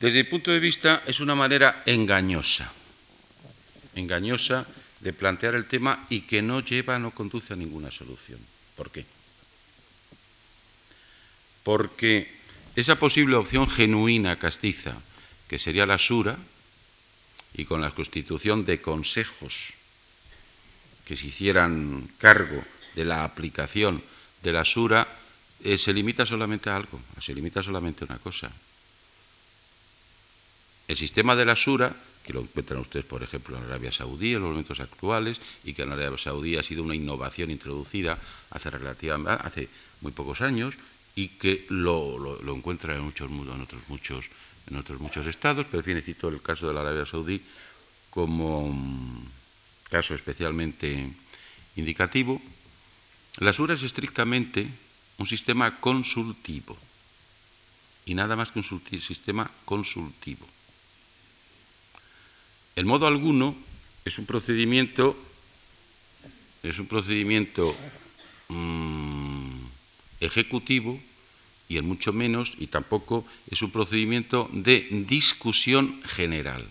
[0.00, 2.72] Desde el punto de vista es una manera engañosa,
[3.94, 4.66] engañosa
[5.00, 8.38] de plantear el tema y que no lleva, no conduce a ninguna solución.
[8.76, 9.04] ¿Por qué?
[11.64, 12.30] Porque
[12.76, 14.94] esa posible opción genuina castiza,
[15.48, 16.38] que sería la sura,
[17.54, 19.72] y con la constitución de consejos
[21.04, 22.62] que se hicieran cargo
[22.94, 24.02] de la aplicación
[24.42, 25.06] de la sura
[25.62, 28.50] eh, se limita solamente a algo, se limita solamente a una cosa.
[30.88, 31.94] El sistema de la sura,
[32.30, 35.82] que lo encuentran ustedes, por ejemplo, en Arabia Saudí en los momentos actuales, y que
[35.82, 38.18] en Arabia Saudí ha sido una innovación introducida
[38.50, 39.68] hace, relativamente, hace
[40.00, 40.74] muy pocos años,
[41.16, 44.26] y que lo, lo, encuentran en, muchos, en, otros muchos,
[44.70, 47.42] en otros muchos estados, pero en fin, cito el caso de la Arabia Saudí
[48.10, 49.26] como mm,
[49.90, 51.12] caso especialmente
[51.74, 52.40] indicativo.
[53.38, 54.68] La sura es estrictamente
[55.18, 56.78] un sistema consultivo
[58.06, 60.46] y nada más que un sistema consultivo.
[62.80, 63.54] En modo alguno
[64.06, 65.14] es un procedimiento
[66.62, 67.76] es un procedimiento
[68.48, 69.64] mm,
[70.20, 70.98] ejecutivo
[71.68, 76.66] y en mucho menos y tampoco es un procedimiento de discusión general.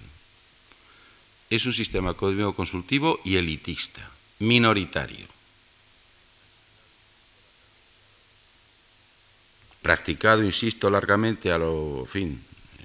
[1.52, 5.28] Es un sistema código consultivo y elitista, minoritario.
[9.84, 12.42] practicado, insisto, largamente a lo fin,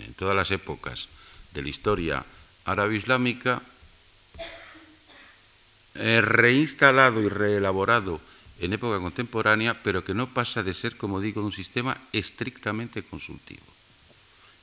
[0.06, 1.08] en todas las épocas
[1.54, 2.24] de la historia
[2.64, 3.62] árabe-islámica,
[5.94, 8.20] eh, reinstalado y reelaborado
[8.58, 13.66] en época contemporánea, pero que no pasa de ser, como digo, un sistema estrictamente consultivo.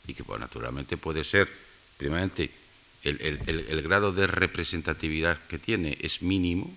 [0.07, 1.49] Y que, pues, naturalmente, puede ser,
[1.97, 2.51] primeramente,
[3.03, 6.71] el, grado de representatividad que tiene es mínimo,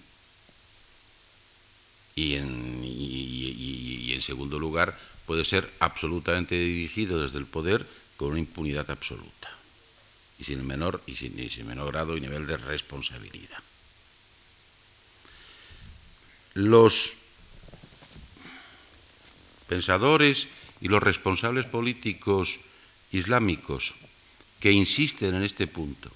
[2.17, 9.54] y en segundo lugar, puede ser absolutamente dirigido desde el poder con una impunidad absoluta
[10.38, 11.35] y sin menor, y sin,
[11.66, 13.62] menor grado y nivel de responsabilidad.
[16.55, 17.12] Los
[19.68, 20.49] pensadores
[20.81, 22.59] y los responsables políticos
[23.12, 23.94] islámicos
[24.61, 26.11] que insisten en este punto,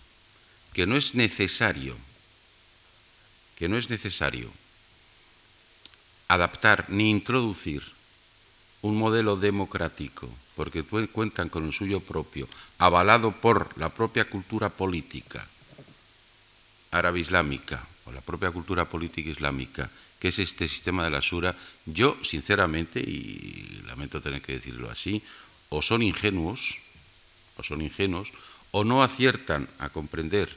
[0.73, 1.97] que no es necesario,
[3.57, 4.51] que no es necesario
[6.29, 7.83] adaptar ni introducir
[8.83, 10.29] un modelo democrático,
[10.59, 12.49] porque cuentan con el suyo propio,
[12.83, 15.47] avalado por la propia cultura política
[16.91, 21.55] árabe islámica o la propia cultura política islámica, que es este sistema de la Sura,
[21.87, 25.23] yo sinceramente, y lamento tener que decirlo así,
[25.69, 26.75] o son ingenuos,
[27.55, 28.35] o son ingenuos,
[28.73, 30.51] o no aciertan a comprender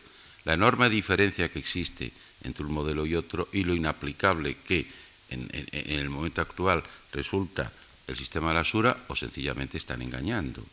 [0.46, 2.12] la enorme diferencia que existe
[2.42, 4.90] entre un modelo y otro y lo inaplicable que
[5.30, 6.82] en el momento actual
[7.14, 7.72] resulta
[8.08, 10.64] el sistema de la Sura o sencillamente están engañando.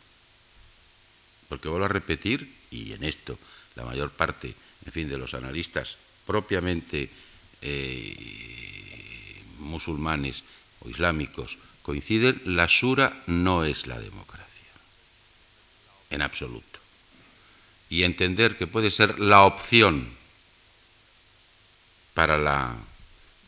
[1.47, 3.37] Porque vuelvo a repetir, y en esto
[3.75, 4.53] la mayor parte,
[4.85, 7.09] en fin, de los analistas propiamente
[7.61, 10.43] eh, musulmanes
[10.81, 14.69] o islámicos coinciden, la Sura no es la democracia,
[16.11, 16.79] en absoluto.
[17.89, 20.07] Y entender que puede ser la opción
[22.13, 22.75] para la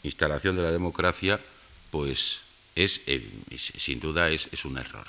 [0.04, 1.40] instalación de la democracia,
[1.92, 2.42] pues
[2.76, 3.02] es,
[3.78, 5.08] sin duda es, un error.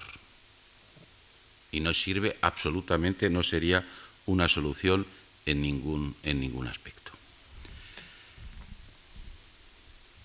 [1.71, 3.85] Y no sirve absolutamente, no sería
[4.27, 5.07] una solución
[5.47, 7.13] en ningún, en ningún aspecto.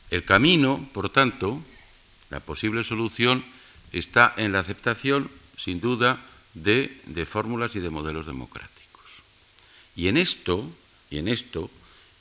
[0.10, 1.62] El camino, por tanto,
[2.30, 3.44] la posible solución
[3.92, 6.20] está en la aceptación, sin duda,
[6.54, 9.06] de, de fórmulas y de modelos democráticos.
[9.96, 10.70] Y en esto,
[11.10, 11.70] y en esto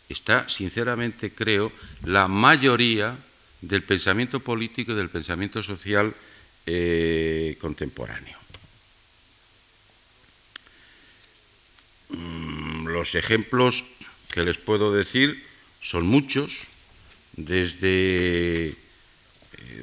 [0.08, 1.72] está, sinceramente creo,
[2.04, 3.16] la mayoría
[3.66, 6.14] del pensamiento político y del pensamiento social
[6.66, 8.38] eh, contemporáneo.
[12.10, 13.84] Mm, los ejemplos
[14.30, 15.42] que les puedo decir
[15.80, 16.66] son muchos,
[17.36, 18.74] desde eh,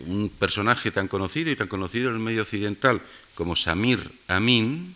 [0.06, 3.02] un personaje tan conocido y tan conocido en el medio occidental
[3.36, 4.96] como Samir Amin,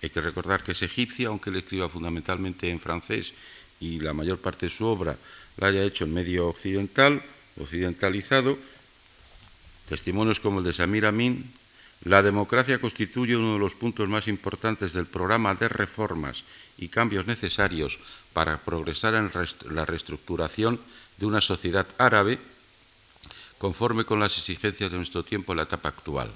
[0.00, 3.34] hay que recordar que es egipcio, aunque él escriba fundamentalmente en francés
[3.80, 5.16] y la mayor parte de su obra
[5.58, 7.22] la haya hecho en medio occidental,
[7.60, 8.58] occidentalizado,
[9.88, 11.50] testimonios como el de Samir Amin,
[12.04, 16.44] la democracia constituye uno de los puntos más importantes del programa de reformas
[16.78, 17.98] y cambios necesarios
[18.32, 19.30] para progresar en
[19.74, 20.78] la reestructuración
[21.16, 22.38] de una sociedad árabe
[23.58, 26.30] conforme con las exigencias de nuestro tiempo en la etapa actual.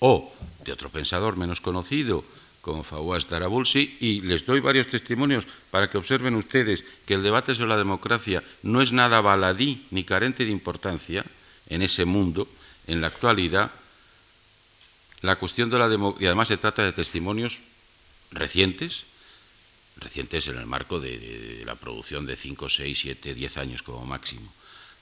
[0.00, 2.24] O de otro pensador menos conocido,
[2.66, 7.54] como Fawaz Darabulsi, y les doy varios testimonios para que observen ustedes que el debate
[7.54, 11.24] sobre la democracia no es nada baladí ni carente de importancia
[11.70, 12.48] en ese mundo,
[12.88, 13.70] en la actualidad.
[15.22, 17.60] La cuestión de la democracia, además se trata de testimonios
[18.32, 19.04] recientes,
[19.98, 24.04] recientes en el marco de, de la producción de 5, 6, 7, 10 años como
[24.04, 24.52] máximo.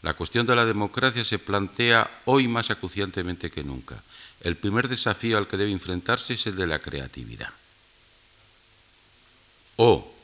[0.03, 4.05] La cuestión de la democracia se plantea hoy más acuciantemente que nunca
[4.45, 7.49] el primer desafío al que debe enfrentarse es el de la creatividad.
[9.77, 10.15] O,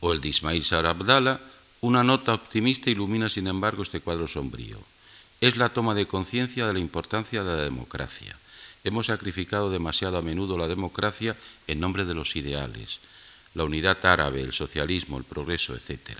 [0.00, 1.38] o el de Ismail Sar Abdallah,
[1.82, 4.80] Una nota optimista ilumina, sin embargo, este cuadro sombrío.
[5.42, 8.34] Es la toma de conciencia de la importancia de la democracia.
[8.82, 11.36] Hemos sacrificado demasiado a menudo la democracia
[11.68, 13.00] en nombre de los ideales,
[13.54, 16.16] la unidad árabe, el socialismo, el progreso, etc.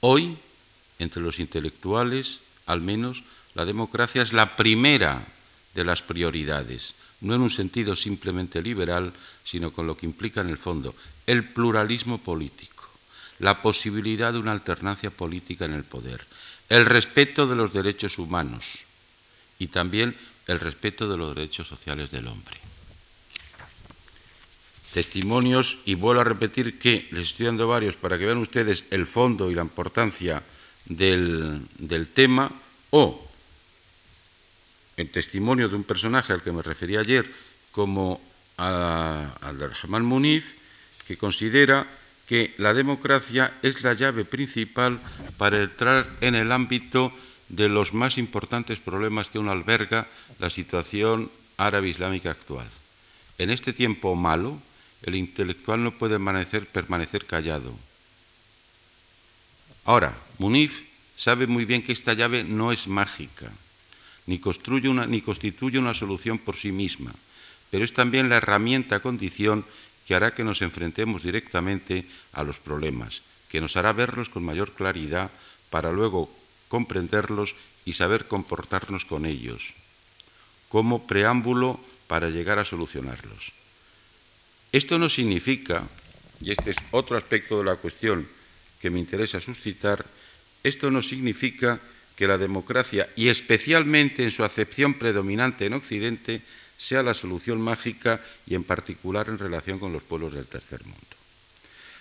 [0.00, 0.36] Hoy,
[0.98, 3.22] entre los intelectuales, al menos,
[3.54, 5.24] la democracia es la primera
[5.76, 9.12] de las prioridades, no en un sentido simplemente liberal,
[9.44, 10.94] sino con lo que implica en el fondo
[11.26, 12.88] el pluralismo político,
[13.38, 16.24] la posibilidad de una alternancia política en el poder,
[16.68, 18.64] el respeto de los derechos humanos
[19.58, 22.56] y también el respeto de los derechos sociales del hombre.
[24.94, 29.06] Testimonios, y vuelvo a repetir que les estoy dando varios para que vean ustedes el
[29.06, 30.42] fondo y la importancia
[30.86, 32.50] del, del tema,
[32.90, 33.25] o
[34.96, 37.26] el testimonio de un personaje al que me referí ayer,
[37.70, 38.20] como
[38.56, 40.44] al de Rahman Muniz,
[41.06, 41.86] que considera
[42.26, 44.98] que la democracia es la llave principal
[45.36, 47.12] para entrar en el ámbito
[47.48, 50.08] de los más importantes problemas que uno alberga
[50.40, 52.66] la situación árabe islámica actual.
[53.38, 54.58] En este tiempo malo,
[55.02, 57.72] el intelectual no puede permanecer, permanecer callado.
[59.84, 60.72] Ahora, Muniz
[61.16, 63.52] sabe muy bien que esta llave no es mágica
[64.26, 67.12] ni, constituye una solución por sí misma,
[67.70, 69.64] pero es también la herramienta condición
[70.06, 74.72] que hará que nos enfrentemos directamente a los problemas, que nos hará verlos con mayor
[74.72, 75.30] claridad
[75.70, 76.30] para luego
[76.68, 79.74] comprenderlos y saber comportarnos con ellos,
[80.68, 83.52] como preámbulo para llegar a solucionarlos.
[84.72, 85.86] Esto no significa,
[86.40, 88.26] y este es otro aspecto de la cuestión
[88.80, 90.04] que me interesa suscitar,
[90.62, 91.80] esto no significa
[92.16, 96.40] que la democracia, y especialmente en su acepción predominante en Occidente,
[96.78, 101.00] sea la solución mágica y en particular en relación con los pueblos del tercer mundo.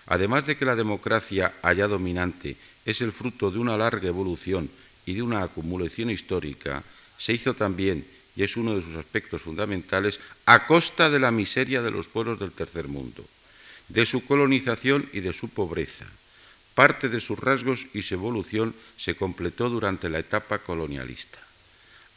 [0.08, 4.70] Además de que la democracia allá dominante es el fruto de una larga evolución
[5.06, 6.84] y de una acumulación histórica,
[7.18, 11.82] se hizo también, y es uno de sus aspectos fundamentales, a costa de la miseria
[11.82, 13.26] de los pueblos del tercer mundo,
[13.90, 16.06] de su colonización y de su pobreza,
[16.76, 21.40] Parte de sus rasgos y su evolución se completó durante la etapa colonialista.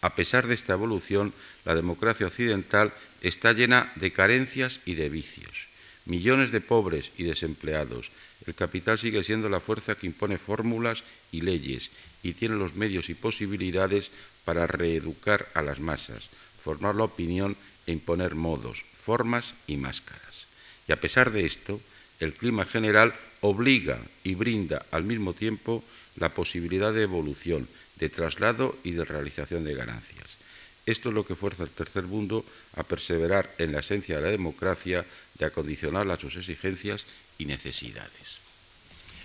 [0.01, 1.33] A pesar de esta evolución,
[1.65, 2.93] la democracia occidental
[3.23, 5.69] está llena de carencias y de vicios.
[6.07, 8.11] Millones de pobres y desempleados.
[8.47, 11.91] El capital sigue siendo la fuerza que impone fórmulas y leyes
[12.23, 14.11] y tiene los medios y posibilidades
[14.45, 16.31] para reeducar a las masas,
[16.63, 20.47] formar la opinión e imponer modos, formas y máscaras.
[20.89, 21.81] Y a pesar de esto,
[22.21, 25.85] el clima general obliga y brinda al mismo tiempo
[26.17, 30.39] la posibilidad de evolución, de traslado y de realización de ganancias.
[30.87, 32.45] Esto es lo que fuerza al tercer mundo
[32.77, 35.05] a perseverar en la esencia de la democracia,
[35.39, 37.05] de acondicionar a sus exigencias
[37.37, 38.39] y necesidades.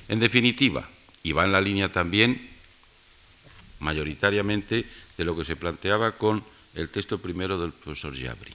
[0.10, 0.88] En definitiva,
[1.23, 2.49] y va en la línea también
[3.80, 4.86] mayoritariamente
[5.17, 6.43] de lo que se planteaba con
[6.76, 8.52] el texto primero del profesor Jabri.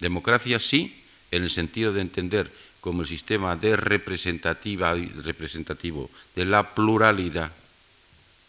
[0.00, 6.74] Democracia sí, en el sentido de entender como el sistema de representativa, representativo de la
[6.74, 7.50] pluralidad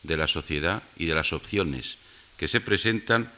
[0.03, 1.97] de la sociedad y de las opciones
[2.37, 3.31] que se presentan,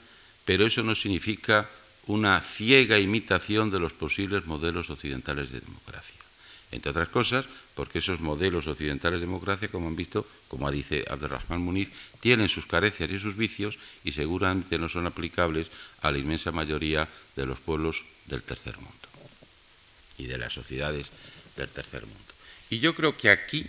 [0.45, 1.69] pero eso no significa
[2.08, 6.15] una ciega imitación de los posibles modelos occidentales de democracia.
[6.71, 11.62] Entre otras cosas, porque esos modelos occidentales de democracia, como han visto, como dice Abdelrahman
[11.62, 15.67] Muniz, tienen sus carencias y sus vicios y seguramente no son aplicables
[16.02, 18.99] a la inmensa mayoría de los pueblos del tercer mundo
[20.19, 21.08] y de las sociedades
[21.55, 22.34] del tercer mundo.
[22.69, 23.65] Y yo creo que aquí,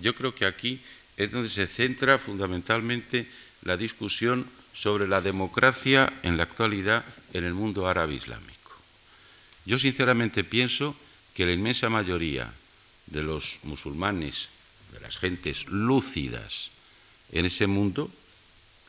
[0.00, 0.80] yo creo que aquí
[1.16, 3.26] es donde se centra fundamentalmente
[3.62, 8.72] la discusión sobre la democracia en la actualidad en el mundo árabe islámico.
[9.66, 10.96] Yo sinceramente pienso
[11.34, 12.50] que la inmensa mayoría
[13.06, 14.48] de los musulmanes,
[14.92, 16.70] de las gentes lúcidas
[17.32, 18.10] en ese mundo,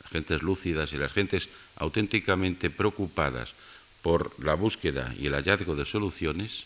[0.04, 3.54] las gentes lúcidas y las gentes auténticamente preocupadas
[4.02, 6.64] por la búsqueda y el hallazgo de soluciones,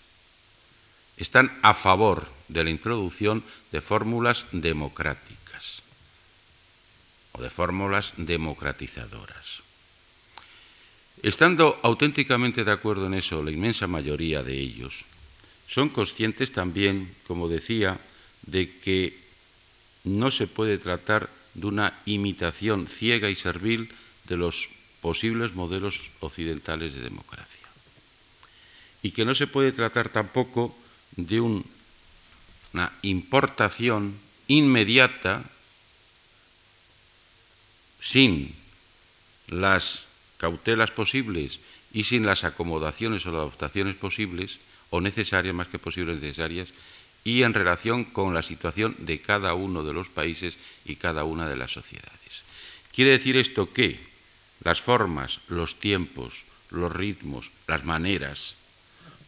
[1.18, 5.84] están a favor de la introducción de fórmulas democráticas
[7.34, 9.64] o de fórmulas democratizadoras.
[11.24, 15.06] Estando auténticamente de acuerdo en eso la inmensa mayoría de ellos,
[15.68, 17.98] son conscientes también, como decía,
[18.44, 19.18] de que
[20.04, 23.90] no se puede tratar de una imitación ciega y servil
[24.26, 24.70] de los
[25.02, 27.68] posibles modelos occidentales de democracia.
[29.02, 30.76] Y que no se puede tratar tampoco
[31.16, 35.44] de una importación inmediata
[38.00, 38.54] sin
[39.48, 40.06] las
[40.38, 41.60] cautelas posibles
[41.94, 44.60] y sin las acomodaciones o adaptaciones posibles
[44.90, 46.70] o necesarias, más que posibles necesarias,
[47.24, 51.48] y en relación con la situación de cada uno de los países y cada una
[51.48, 52.44] de las sociedades.
[52.94, 54.00] Quiere decir esto que
[54.64, 58.56] las formas, los tiempos, los ritmos, las maneras,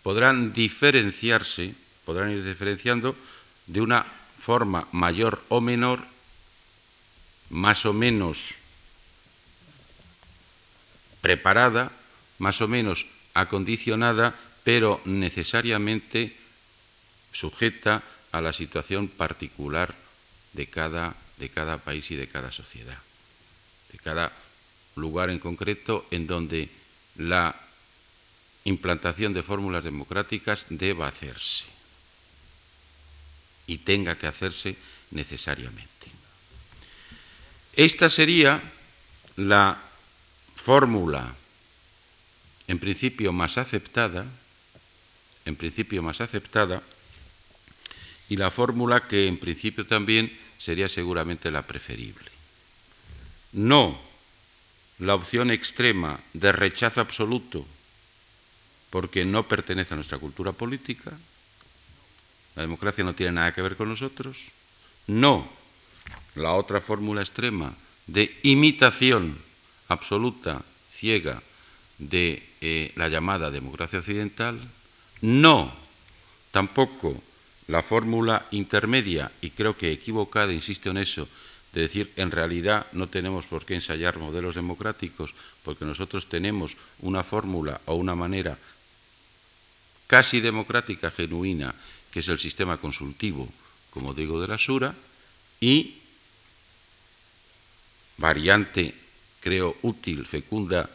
[0.06, 1.74] podrán diferenciarse,
[2.06, 3.18] podrán ir diferenciando
[3.66, 4.06] de una
[4.38, 6.06] forma mayor o menor,
[7.50, 8.54] más o menos
[11.22, 11.90] preparada,
[12.38, 16.38] más o menos acondicionada, pero necesariamente
[17.32, 19.96] sujeta a la situación particular
[20.54, 23.00] de cada, de cada país y de cada sociedad,
[23.92, 24.32] de cada
[24.98, 26.70] lugar en concreto en donde
[27.18, 27.65] la
[28.66, 31.66] implantación de fórmulas democráticas deba hacerse
[33.68, 34.76] y tenga que hacerse
[35.12, 36.10] necesariamente.
[37.76, 38.62] Esta sería
[39.38, 39.78] la
[40.56, 41.36] fórmula
[42.68, 44.26] en principio más aceptada,
[45.46, 46.82] en principio más aceptada,
[48.30, 52.32] y la fórmula que en principio también sería seguramente la preferible.
[53.54, 54.02] No
[55.00, 57.68] la opción extrema de rechazo absoluto
[58.96, 61.12] porque no pertenece a nuestra cultura política,
[62.56, 64.38] la democracia no tiene nada que ver con nosotros,
[65.08, 65.46] no
[66.36, 67.74] la otra fórmula extrema
[68.08, 69.38] de imitación
[69.90, 70.62] absoluta,
[70.94, 71.44] ciega,
[71.98, 74.62] de eh, la llamada democracia occidental,
[75.20, 75.74] no
[76.52, 77.22] tampoco
[77.68, 81.28] la fórmula intermedia, y creo que equivocada, insisto en eso,
[81.74, 85.34] de decir, en realidad no tenemos por qué ensayar modelos democráticos,
[85.66, 88.58] porque nosotros tenemos una fórmula o una manera
[90.08, 91.74] casi democrática, genuina,
[92.12, 93.50] que es el sistema consultivo,
[93.90, 94.94] como digo, de la Sura,
[95.60, 95.98] y
[98.18, 98.94] variante,
[99.42, 100.90] creo, útil, fecunda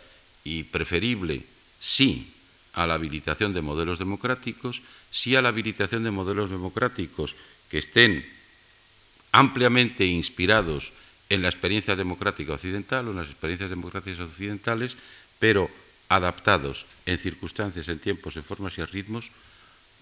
[0.45, 1.45] y preferible,
[1.81, 2.33] sí,
[2.75, 7.35] a la habilitación de modelos democráticos, sí a la habilitación de modelos democráticos
[7.69, 8.25] que estén
[9.33, 10.93] ampliamente inspirados
[11.29, 14.97] en la experiencia democrática occidental o en las experiencias democráticas occidentales,
[15.39, 15.71] pero
[16.11, 19.31] adaptados en circunstancias, en tiempos, en formas y en ritmos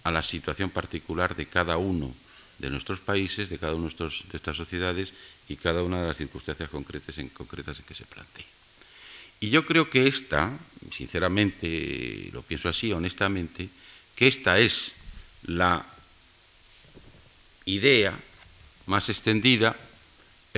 [0.05, 2.13] a la situación particular de cada uno
[2.59, 5.13] de nuestros países, de cada una de estas sociedades
[5.49, 8.47] y cada una de las circunstancias concretas en, concretas en que se plantea.
[9.41, 10.51] Y yo creo que esta,
[10.91, 13.69] sinceramente, lo pienso así, honestamente,
[14.17, 14.93] que esta es
[15.45, 15.85] la
[17.67, 18.19] idea
[18.87, 19.77] más extendida,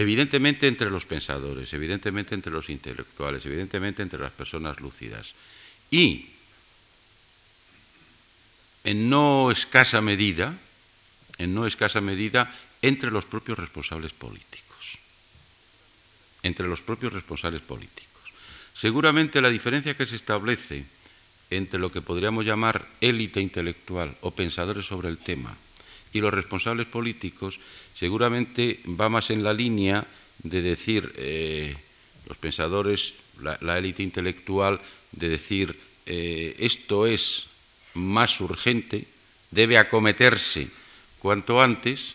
[0.00, 5.34] evidentemente entre los pensadores, evidentemente entre los intelectuales, evidentemente entre las personas lúcidas.
[5.90, 6.30] Y
[8.84, 10.56] en no escasa medida,
[11.36, 14.96] en no escasa medida, entre los propios responsables políticos.
[16.42, 18.08] Entre los propios responsables políticos.
[18.74, 20.86] Seguramente la diferencia que se establece
[21.50, 25.54] entre lo que podríamos llamar élite intelectual o pensadores sobre el tema
[26.12, 27.58] y los responsables políticos
[27.94, 30.06] seguramente va más en la línea
[30.42, 31.76] de decir eh,
[32.26, 34.80] los pensadores, la élite intelectual,
[35.12, 37.46] de decir eh, esto es
[37.94, 39.06] más urgente,
[39.50, 40.68] debe acometerse
[41.18, 42.14] cuanto antes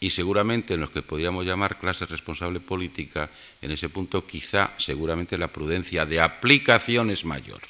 [0.00, 3.30] y seguramente en los que podríamos llamar clase responsable política,
[3.60, 7.60] en ese punto quizá seguramente la prudencia de aplicación es mayor.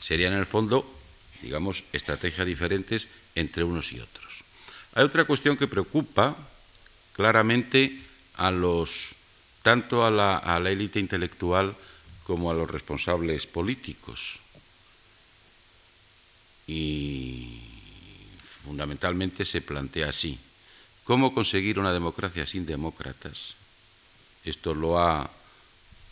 [0.00, 0.93] Serían en el fondo,
[1.44, 4.40] digamos, estrategias diferentes entre unos y otros.
[4.94, 6.34] Hay otra cuestión que preocupa
[7.12, 8.00] claramente
[8.36, 9.12] a los,
[9.62, 11.76] tanto a la élite intelectual
[12.24, 14.40] como a los responsables políticos.
[16.66, 17.60] Y
[18.64, 20.38] fundamentalmente se plantea así.
[21.04, 23.54] ¿Cómo conseguir una democracia sin demócratas?
[24.44, 25.28] Esto lo ha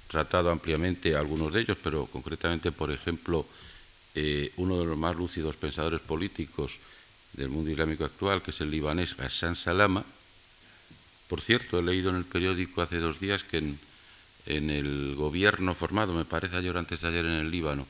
[0.09, 3.47] tratado ampliamente algunos de ellos, pero concretamente, por ejemplo,
[4.15, 6.79] eh, uno de los más lúcidos pensadores políticos
[7.33, 10.05] del mundo islámico actual, que es el libanés Hassan Salama.
[11.29, 13.79] Por cierto, he leído en el periódico hace dos días que en,
[14.47, 17.87] en el gobierno formado, me parece ayer antes de ayer en el Líbano,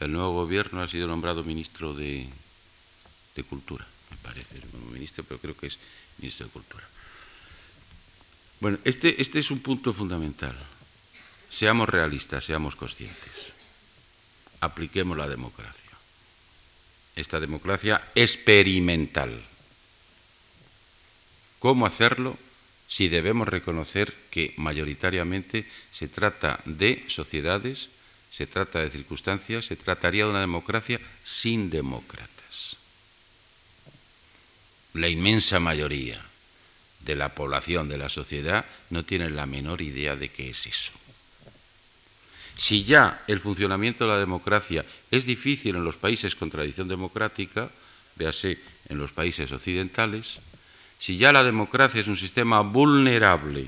[0.00, 2.28] el nuevo gobierno ha sido nombrado ministro de,
[3.34, 5.78] de Cultura, me parece, como ministro, pero creo que es
[6.18, 6.84] ministro de Cultura.
[8.60, 10.56] Bueno, este, este es un punto fundamental.
[11.50, 13.51] Seamos realistas, seamos conscientes.
[14.62, 15.92] Apliquemos la democracia.
[17.14, 19.30] Esta democracia experimental.
[21.58, 22.38] ¿Cómo hacerlo?
[22.92, 27.88] si debemos reconocer que mayoritariamente se trata de sociedades,
[28.30, 32.76] se trata de circunstancias, se trataría de una democracia sin demócratas.
[34.92, 36.22] La inmensa mayoría
[37.00, 40.92] de la población, de la sociedad, no tiene la menor idea de qué es eso.
[42.62, 47.66] Si ya el funcionamiento de la democracia es difícil en los países con tradición democrática,
[48.14, 48.54] véase
[48.86, 50.38] en los países occidentales,
[50.94, 53.66] si ya la democracia es un sistema vulnerable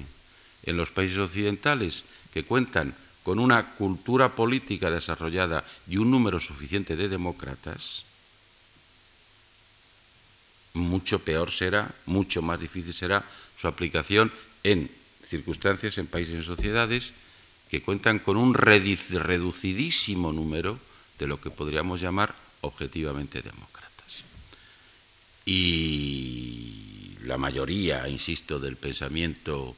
[0.63, 2.95] en los países occidentales que cuentan
[3.27, 8.07] con una cultura política desarrollada y un número suficiente de demócratas,
[10.75, 13.27] mucho peor será, mucho más difícil será
[13.59, 14.31] su aplicación
[14.63, 14.89] en
[15.27, 17.11] circunstancias, en países, en sociedades
[17.75, 20.79] que cuentan con un reducidísimo número
[21.19, 24.23] de lo que podríamos llamar objetivamente demócratas.
[25.45, 29.75] Y la mayoría, insisto, del pensamiento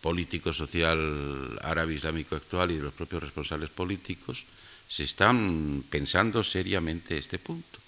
[0.00, 4.42] político, social, árabe, islámico actual y de los propios responsables políticos
[4.88, 7.78] se están pensando seriamente este punto.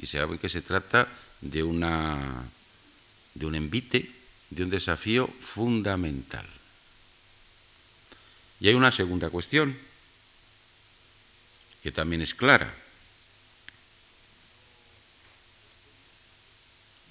[0.00, 1.06] Y se sabe que se trata
[1.42, 2.42] de, una,
[3.34, 4.10] de un envite,
[4.50, 6.57] de un desafío fundamental.
[8.60, 9.76] Y hay una segunda cuestión,
[11.82, 12.74] que también es clara.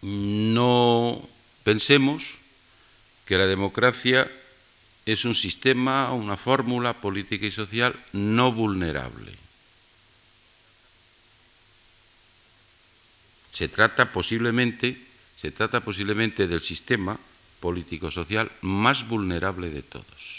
[0.02, 1.28] No
[1.64, 2.36] pensemos
[3.26, 4.30] que la democracia
[5.06, 9.32] es un sistema, una fórmula política y social no vulnerable.
[13.54, 15.02] Se trata posiblemente,
[15.42, 17.18] se trata posiblemente del sistema
[17.60, 20.37] político-social más vulnerable de todos.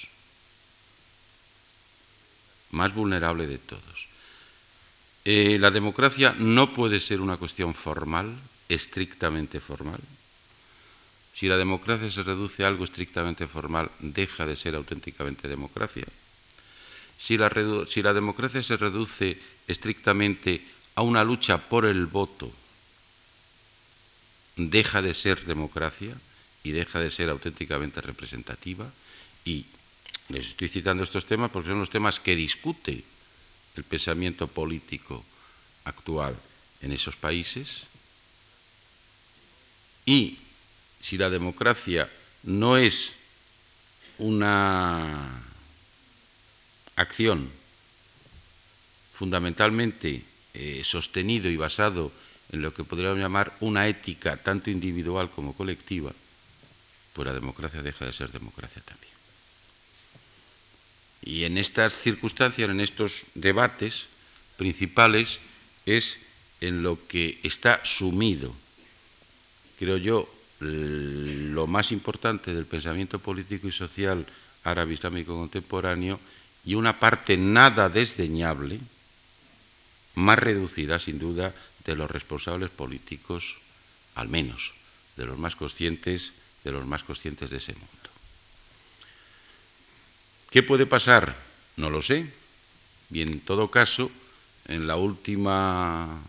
[2.70, 4.08] Más vulnerable de todos.
[5.24, 8.34] Eh, la democracia no puede ser una cuestión formal,
[8.68, 10.00] estrictamente formal.
[11.34, 16.04] Si la democracia se reduce a algo estrictamente formal, deja de ser auténticamente democracia.
[17.18, 17.50] Si la,
[17.88, 20.62] si la democracia se reduce estrictamente
[20.94, 22.50] a una lucha por el voto,
[24.56, 26.14] deja de ser democracia
[26.64, 28.90] y deja de ser auténticamente representativa.
[29.44, 29.66] Y
[30.28, 33.02] les estoy citando estos temas porque son los temas que discute
[33.76, 35.24] el pensamiento político
[35.84, 36.36] actual
[36.82, 37.84] en esos países
[40.04, 40.38] y
[41.00, 42.08] si la democracia
[42.42, 43.14] no es
[44.18, 45.42] una
[46.96, 47.48] acción
[49.12, 50.22] fundamentalmente
[50.54, 52.12] eh, sostenido y basado
[52.52, 56.12] en lo que podríamos llamar una ética tanto individual como colectiva,
[57.12, 59.07] pues la democracia deja de ser democracia también.
[61.22, 64.06] Y en estas circunstancias, en estos debates
[64.56, 65.40] principales,
[65.86, 66.16] es
[66.60, 68.54] en lo que está sumido,
[69.78, 70.28] creo yo,
[70.60, 74.26] lo más importante del pensamiento político y social
[74.64, 76.18] árabe islámico contemporáneo
[76.64, 78.80] y una parte nada desdeñable,
[80.14, 81.54] más reducida sin duda
[81.84, 83.56] de los responsables políticos,
[84.14, 84.74] al menos
[85.16, 86.32] de los más conscientes,
[86.64, 88.07] de los más conscientes de ese mundo.
[90.50, 91.36] ¿Qué puede pasar?
[91.76, 92.26] No lo sé.
[93.10, 94.10] Y en todo caso,
[94.66, 96.20] en la última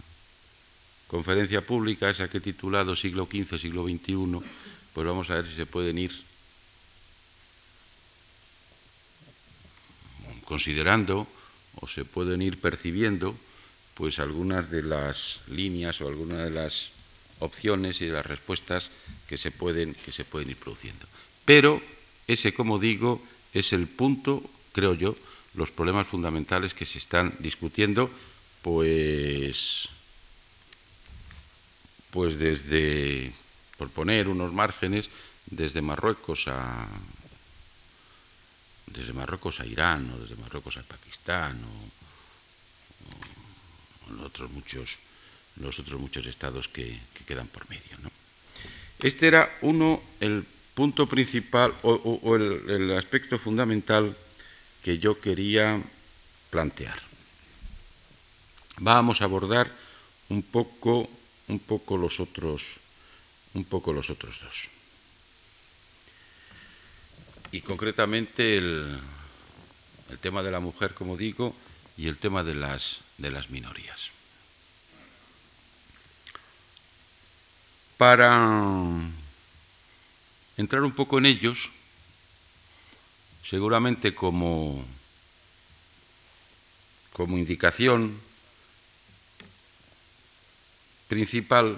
[1.07, 4.45] conferencia pública, esa que he titulado Siglo XV, siglo XXI,
[4.93, 6.11] pues vamos a ver si se pueden ir
[10.45, 11.28] considerando
[11.76, 13.38] o se pueden ir percibiendo
[13.93, 16.89] pues algunas de las líneas o algunas de las
[17.39, 18.89] opciones y de las respuestas
[19.28, 21.05] que se pueden, que se pueden ir produciendo.
[21.45, 21.82] Pero
[22.28, 23.22] ese, como digo,
[23.54, 25.16] es el punto, creo yo,
[25.56, 28.10] los problemas fundamentales que se están discutiendo,
[28.62, 29.89] pues,
[32.12, 33.34] pues desde,
[33.78, 35.10] por poner unos márgenes,
[35.47, 36.88] desde Marruecos a
[38.88, 41.89] desde Marruecos a Irán o desde Marruecos a Pakistán o,
[44.14, 44.97] los otros muchos
[45.58, 47.97] los otros muchos estados que, quedan por medio.
[49.00, 50.43] Este era uno el
[50.80, 54.16] punto principal o, el, aspecto fundamental
[54.82, 55.76] que yo quería
[56.50, 56.96] plantear.
[58.80, 59.68] Vamos a abordar
[60.30, 61.10] un poco,
[61.50, 62.80] un poco los otros,
[63.56, 64.70] un poco los otros dos.
[67.52, 68.88] Y concretamente el,
[70.12, 71.54] el tema de la mujer, como digo,
[71.98, 74.12] y el tema de las, de las minorías.
[77.98, 79.18] Para
[80.60, 81.70] entrar un poco en ellos,
[83.47, 84.84] seguramente como,
[87.14, 88.20] como indicación
[91.07, 91.78] principal,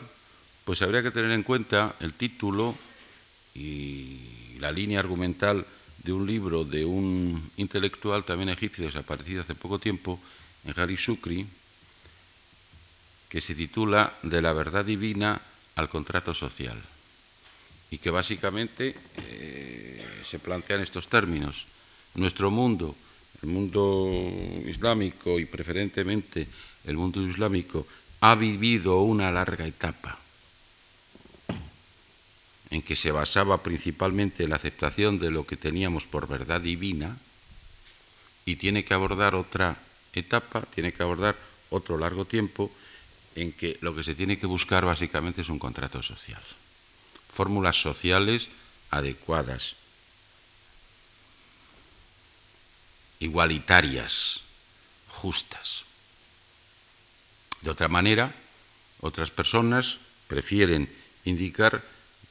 [0.65, 2.75] pues habría que tener en cuenta el título
[3.53, 5.63] y la línea argumental
[6.03, 10.19] de un libro de un intelectual también egipcio desaparecido hace poco tiempo,
[10.65, 11.45] en Hari Sukri,
[13.29, 15.39] que se titula De la verdad divina
[15.75, 16.82] al contrato social
[17.91, 18.95] y que básicamente
[19.27, 21.67] eh, se plantean estos términos.
[22.15, 22.95] Nuestro mundo,
[23.43, 24.09] el mundo
[24.65, 26.47] islámico y preferentemente
[26.85, 27.85] el mundo islámico,
[28.21, 30.17] ha vivido una larga etapa
[32.69, 37.17] en que se basaba principalmente en la aceptación de lo que teníamos por verdad divina
[38.45, 39.77] y tiene que abordar otra
[40.13, 41.35] etapa, tiene que abordar
[41.69, 42.71] otro largo tiempo
[43.35, 46.41] en que lo que se tiene que buscar básicamente es un contrato social.
[47.41, 48.49] Fórmulas sociales
[48.91, 49.73] adecuadas,
[53.19, 54.41] igualitarias,
[55.09, 55.85] justas.
[57.61, 58.31] De otra manera,
[58.99, 60.87] otras personas prefieren
[61.25, 61.81] indicar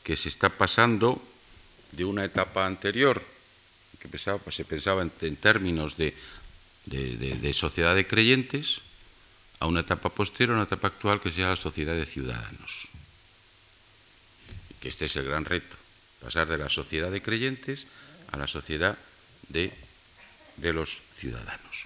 [0.05, 1.21] que se está pasando
[1.91, 3.21] de una etapa anterior,
[3.99, 6.15] que se pensaba en, términos de,
[6.87, 8.79] de, sociedad de creyentes,
[9.59, 13.00] a una etapa posterior, a una etapa actual que sea la sociedad de ciudadanos.
[14.81, 15.77] Que este es el gran reto,
[16.23, 17.87] pasar de la sociedad de creyentes
[18.33, 18.97] a la sociedad
[19.49, 19.73] de,
[20.57, 21.85] de los ciudadanos.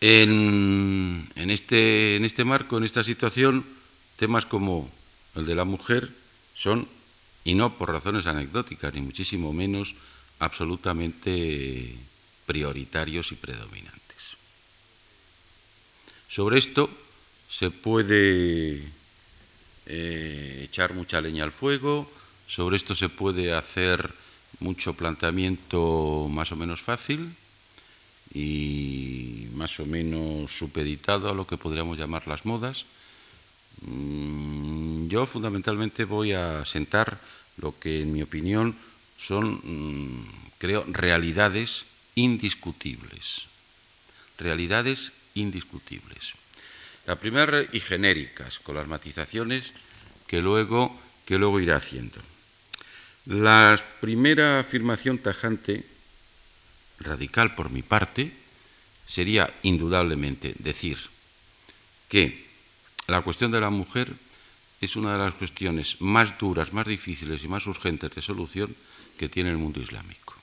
[0.00, 3.64] En, en, este, en este marco, en esta situación,
[4.16, 4.90] temas como
[5.34, 6.10] el de la mujer
[6.54, 6.86] son,
[7.44, 9.94] y no por razones anecdóticas, ni muchísimo menos,
[10.40, 11.96] absolutamente
[12.46, 14.02] prioritarios y predominantes.
[16.28, 16.90] Sobre esto
[17.48, 18.82] se puede
[19.86, 22.10] eh, echar mucha leña al fuego,
[22.46, 24.10] sobre esto se puede hacer
[24.60, 27.34] mucho planteamiento más o menos fácil
[28.32, 32.84] y más o menos supeditado a lo que podríamos llamar las modas.
[33.82, 37.18] Mm, yo fundamentalmente voy a sentar
[37.58, 38.74] lo que en mi opinión
[39.18, 40.26] son, mm,
[40.58, 43.46] creo, realidades indiscutibles.
[44.38, 46.34] Realidades indiscutibles.
[47.06, 49.72] La primera, y genéricas, con las matizaciones
[50.26, 52.16] que luego, que luego irá haciendo.
[53.26, 55.84] La primera afirmación tajante,
[57.00, 58.32] radical por mi parte,
[59.06, 60.98] sería indudablemente decir
[62.08, 62.46] que
[63.06, 64.12] la cuestión de la mujer
[64.80, 68.74] es una de las cuestiones más duras, más difíciles y más urgentes de solución
[69.18, 70.34] que tiene el mundo islámico.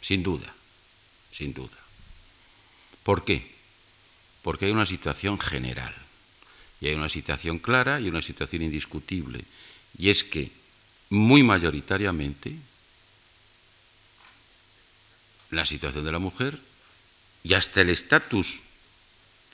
[0.00, 0.52] Sin duda,
[1.32, 1.76] sin duda.
[3.02, 3.53] ¿Por qué?
[4.44, 5.94] Porque hay una situación general
[6.80, 9.42] y hay una situación clara y una situación indiscutible.
[9.98, 10.52] Y es que
[11.08, 12.54] muy mayoritariamente
[15.50, 16.58] la situación de la mujer
[17.42, 18.60] y hasta el estatus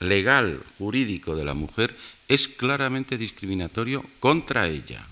[0.00, 5.06] legal, jurídico de la mujer es claramente discriminatorio contra ella.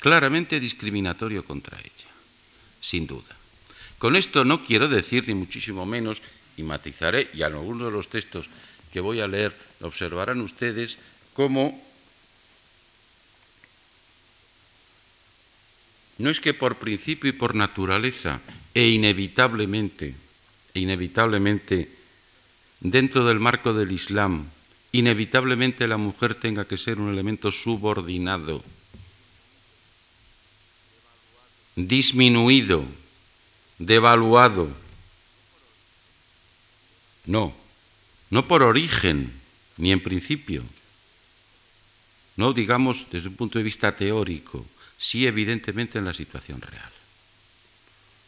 [0.00, 2.10] Claramente discriminatorio contra ella,
[2.80, 3.36] sin duda.
[3.98, 6.20] Con esto no quiero decir, ni muchísimo menos,
[6.56, 8.46] y matizaré, y en algunos de los textos
[8.92, 10.98] que voy a leer observarán ustedes
[11.32, 11.80] cómo
[16.18, 18.40] no es que por principio y por naturaleza
[18.74, 20.14] e inevitablemente,
[20.74, 21.90] e inevitablemente
[22.80, 24.46] dentro del marco del Islam,
[24.92, 28.62] inevitablemente la mujer tenga que ser un elemento subordinado,
[31.74, 32.84] disminuido,
[33.78, 34.81] devaluado.
[37.26, 37.54] No,
[38.30, 39.32] no por origen
[39.76, 40.62] ni en principio,
[42.36, 44.66] no digamos desde un punto de vista teórico,
[44.98, 46.92] sí evidentemente en la situación real.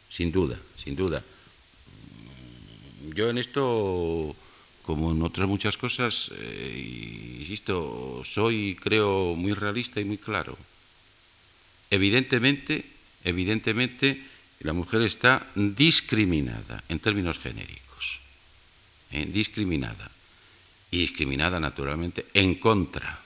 [0.09, 1.23] Sin duda, sin duda.
[3.13, 4.35] Yo en esto
[4.85, 10.55] como en otras muchas cosas, eh, insisto, soy, creo, muy realista y muy claro.
[11.89, 12.85] Evidentemente,
[13.23, 14.21] evidentemente,
[14.59, 17.81] la mujer está discriminada en términos genéricos,
[19.11, 19.25] ¿eh?
[19.25, 20.11] discriminada.
[20.91, 23.19] Y discriminada, naturalmente, en contra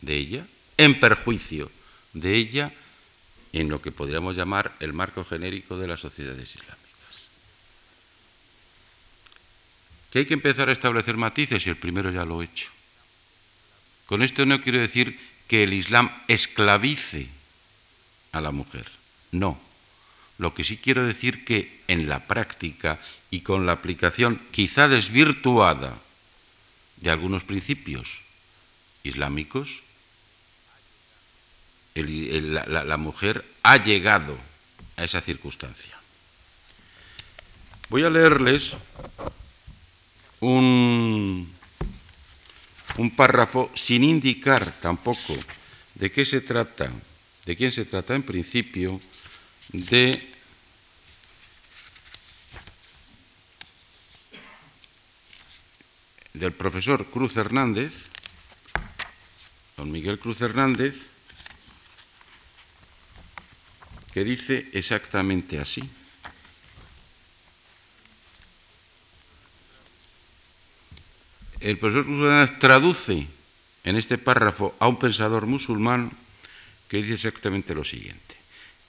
[0.00, 1.70] de ella, en perjuicio
[2.12, 2.72] de ella,
[3.52, 6.88] en lo que podríamos llamar el marco genérico de las sociedades islámicas.
[10.10, 12.70] que hay que empezar a establecer matices y el primero ya lo he hecho.
[14.06, 17.28] Con esto no quiero decir que el Islam esclavice
[18.32, 18.86] a la mujer,
[19.32, 19.60] no.
[20.38, 22.98] Lo que sí quiero decir que en la práctica
[23.30, 25.96] y con la aplicación quizá desvirtuada
[26.96, 28.22] de algunos principios
[29.04, 29.82] islámicos,
[31.94, 34.36] la mujer ha llegado
[34.96, 35.98] a esa circunstancia.
[37.88, 38.76] Voy a leerles
[40.40, 41.50] un,
[43.16, 45.34] párrafo sin indicar tampoco
[45.94, 46.90] de qué se trata,
[47.46, 49.00] de quién se trata en principio,
[49.72, 50.34] de
[56.38, 58.08] del profesor Cruz Hernández,
[59.76, 60.94] don Miguel Cruz Hernández,
[64.12, 65.88] que dice exactamente así.
[71.60, 73.26] el profesor traduce
[73.84, 76.10] en este párrafo a un pensador musulmán
[76.88, 78.36] que dice exactamente lo siguiente.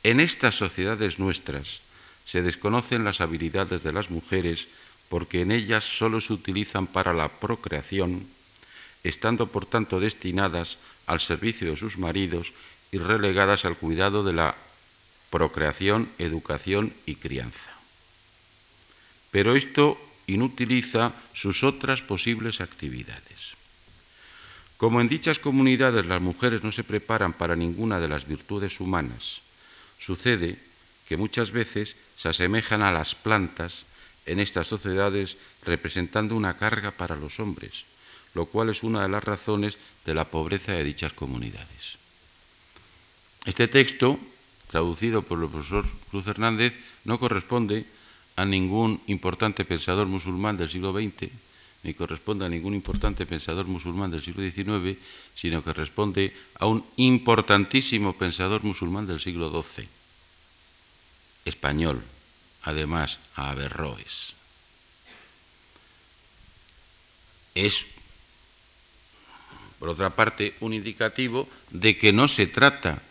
[0.03, 1.81] En estas sociedades nuestras
[2.25, 4.67] se desconocen las habilidades de las mujeres
[5.09, 8.25] porque en ellas solo se utilizan para la procreación,
[9.03, 12.53] estando por tanto destinadas al servicio de sus maridos
[12.91, 14.55] y relegadas al cuidado de la
[15.29, 17.71] procreación, educación y crianza.
[19.31, 23.57] Pero esto inutiliza sus otras posibles actividades.
[24.77, 29.41] Como en dichas comunidades las mujeres no se preparan para ninguna de las virtudes humanas,
[29.99, 30.57] sucede
[31.07, 33.85] que muchas veces se asemejan a las plantas
[34.25, 37.85] en estas sociedades representando una carga para los hombres,
[38.33, 41.97] lo cual es una de las razones de la pobreza de dichas comunidades.
[43.45, 44.19] Este texto,
[44.67, 46.73] traducido por el profesor Cruz Hernández,
[47.05, 47.85] no corresponde
[48.35, 51.31] a ningún importante pensador musulmán del siglo XX,
[51.83, 54.97] ni corresponde a ningún importante pensador musulmán del siglo XIX,
[55.35, 59.87] sino que responde a un importantísimo pensador musulmán del siglo XII,
[61.45, 62.03] español,
[62.63, 64.33] además a Averroes.
[67.55, 67.85] Es,
[69.79, 73.01] por otra parte, un indicativo de que no se trata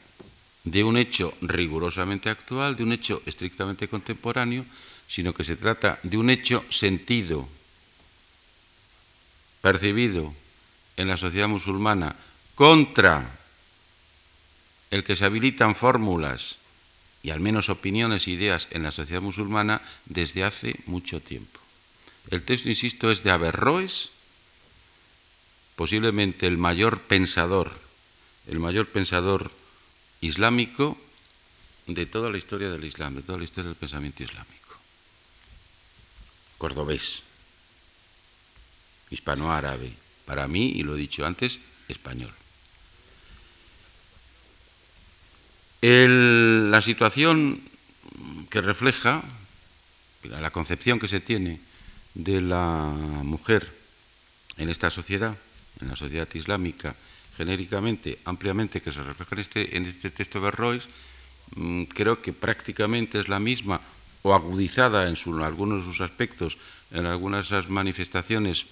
[0.64, 4.64] de un hecho rigurosamente actual, de un hecho estrictamente contemporáneo,
[5.08, 7.48] sino que se trata de un hecho sentido,
[9.62, 10.34] percibido
[10.96, 12.14] en la sociedad musulmana
[12.54, 13.38] contra
[14.90, 16.56] el que se habilitan fórmulas
[17.22, 21.60] y al menos opiniones e ideas en la sociedad musulmana desde hace mucho tiempo.
[22.30, 24.10] El texto, insisto, es de Averroes,
[25.76, 27.72] posiblemente el mayor pensador,
[28.46, 29.50] el mayor pensador
[30.20, 30.98] islámico
[31.86, 34.76] de toda la historia del Islam, de toda la historia del pensamiento islámico.
[36.58, 37.22] Cordobés,
[39.10, 39.92] hispanoárabe,
[40.26, 41.58] para mí, y lo he dicho antes,
[41.88, 42.32] español.
[45.80, 47.60] La situación
[48.50, 49.22] que refleja
[50.24, 51.60] la concepción que se tiene
[52.14, 53.72] de la mujer
[54.56, 55.36] en esta sociedad,
[55.80, 56.94] en la sociedad islámica,
[57.36, 60.88] genéricamente, ampliamente, que se refleja en este, en este texto de Royce,
[61.54, 63.80] mm, creo que prácticamente es la misma
[64.22, 66.58] o agudizada en, algunos de sus aspectos,
[66.90, 68.66] en algunas de esas manifestaciones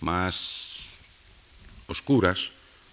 [0.00, 0.86] más
[1.88, 2.50] oscuras,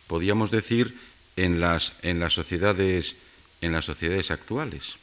[0.08, 0.98] podríamos decir,
[1.46, 3.16] en las, en las, sociedades,
[3.62, 4.96] en las sociedades actuales.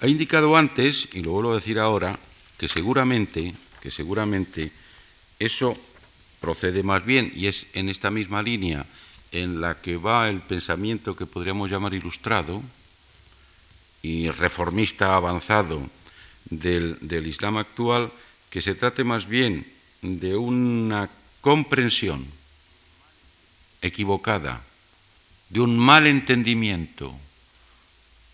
[0.00, 2.18] He indicado antes, y lo vuelvo a decir ahora,
[2.58, 4.72] que seguramente, que seguramente
[5.38, 5.76] eso
[6.40, 8.86] procede más bien, y es en esta misma línea
[9.32, 12.62] en la que va el pensamiento que podríamos llamar ilustrado
[14.02, 15.88] y reformista avanzado
[16.48, 18.10] del, del Islam actual,
[18.48, 19.66] que se trate más bien
[20.02, 21.10] de una
[21.40, 22.24] comprensión
[23.84, 24.64] equivocada,
[25.50, 27.12] de un mal entendimiento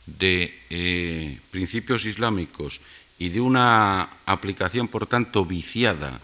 [0.06, 2.80] de eh, principios islámicos
[3.18, 6.20] y de una aplicación, por tanto, viciada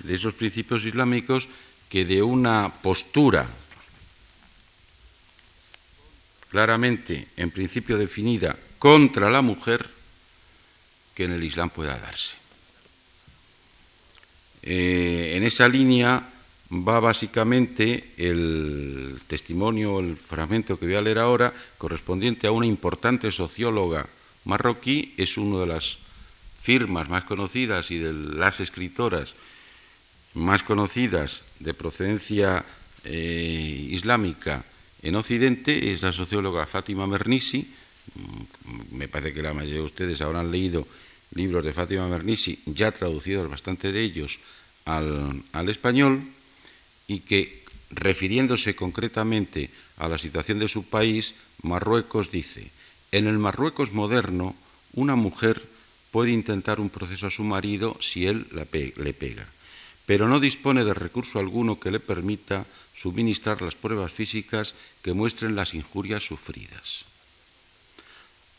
[0.00, 1.48] de esos principios islámicos
[1.88, 3.48] que de una postura
[6.50, 9.88] claramente, en principio definida, contra la mujer
[11.14, 12.36] que en el Islam pueda darse.
[14.62, 16.35] Eh, en esa línea
[16.70, 23.30] va básicamente el testimonio, el fragmento que voy a leer ahora, correspondiente a una importante
[23.30, 24.06] socióloga
[24.44, 25.98] marroquí, es una de las
[26.62, 29.34] firmas más conocidas y de las escritoras
[30.34, 32.64] más conocidas de procedencia
[33.04, 34.64] eh, islámica
[35.02, 37.70] en Occidente, es la socióloga Fátima Mernisi.
[38.14, 40.86] Mm, me parece que la mayoría de ustedes habrán leído
[41.34, 44.38] libros de Fátima Mernisi, ya traducidos bastante de ellos
[44.84, 46.22] al, español
[47.08, 52.70] y que, refiriéndose concretamente a la situación de su país, Marruecos dice,
[53.12, 54.54] en el Marruecos moderno,
[54.94, 55.62] una mujer
[56.10, 59.46] puede intentar un proceso a su marido si él le pega,
[60.06, 65.54] pero no dispone de recurso alguno que le permita suministrar las pruebas físicas que muestren
[65.54, 67.04] las injurias sufridas.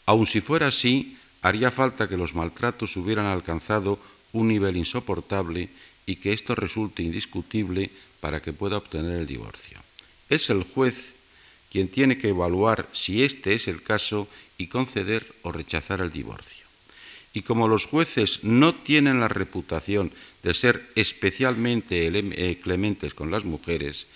[0.05, 3.99] Aun si fuera así, haría falta que los maltratos hubieran alcanzado
[4.31, 5.69] un nivel insoportable
[6.05, 9.79] y que esto resulte indiscutible para que pueda obtener el divorcio.
[10.29, 11.13] Es el juez
[11.71, 16.65] quien tiene que evaluar si este es el caso y conceder o rechazar el divorcio.
[17.33, 20.11] Y como los jueces no tienen la reputación
[20.43, 24.07] de ser especialmente eh, clementes con las mujeres,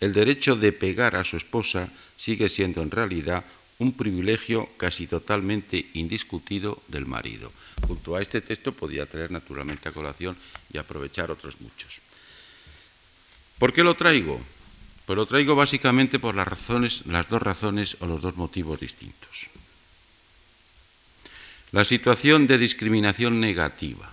[0.00, 3.44] el derecho de pegar a su esposa sigue siendo en realidad
[3.78, 7.52] un privilegio casi totalmente indiscutido del marido.
[7.86, 10.36] Junto a este texto podía traer naturalmente a colación
[10.72, 12.00] y aprovechar otros muchos.
[13.60, 14.40] ¿Por qué lo traigo?
[15.04, 19.52] Pues lo traigo básicamente por las razones, las dos razones o los dos motivos distintos.
[21.70, 24.08] La situación de discriminación negativa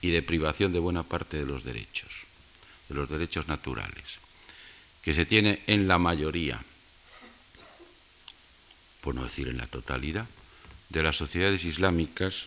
[0.00, 2.24] y de privación de buena parte de los derechos,
[2.88, 4.16] de los derechos naturales,
[5.02, 6.58] que se tiene en la mayoría,
[9.02, 10.24] por no decir en la totalidad,
[10.88, 12.46] de las sociedades islámicas,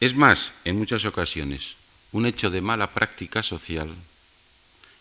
[0.00, 1.76] es más, en muchas ocasiones,
[2.12, 3.94] un hecho de mala práctica social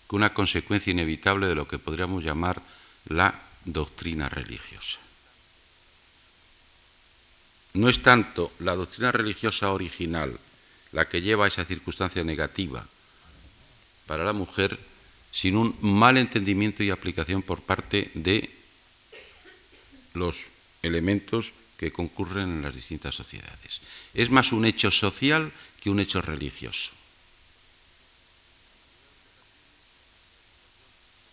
[0.09, 2.61] que una consecuencia inevitable de lo que podríamos llamar
[3.09, 4.99] la doctrina religiosa.
[7.73, 10.37] No es tanto la doctrina religiosa original
[10.91, 12.83] la que lleva a esa circunstancia negativa
[14.07, 14.79] para la mujer,
[15.31, 18.49] sin un mal entendimiento y aplicación por parte de
[20.15, 20.45] los
[20.81, 23.81] elementos que concurren en las distintas sociedades.
[24.15, 26.98] Es más un hecho social que un hecho religioso.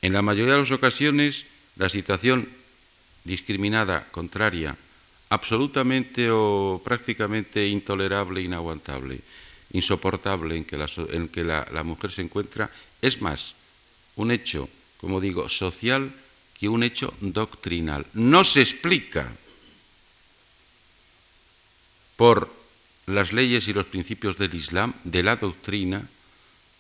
[0.07, 2.49] En la mayoría de las ocasiones, la situación
[3.25, 4.77] discriminada, contraria,
[5.31, 9.19] absolutamente o prácticamente intolerable, inaguantable,
[9.73, 12.71] insoportable en que, la, que la mujer se encuentra,
[13.03, 13.57] es más
[14.15, 16.15] un hecho, como digo, social
[16.55, 18.07] que un hecho doctrinal.
[18.15, 19.27] No se explica
[22.15, 22.49] por
[23.07, 26.09] las leyes y los principios del Islam, de la doctrina,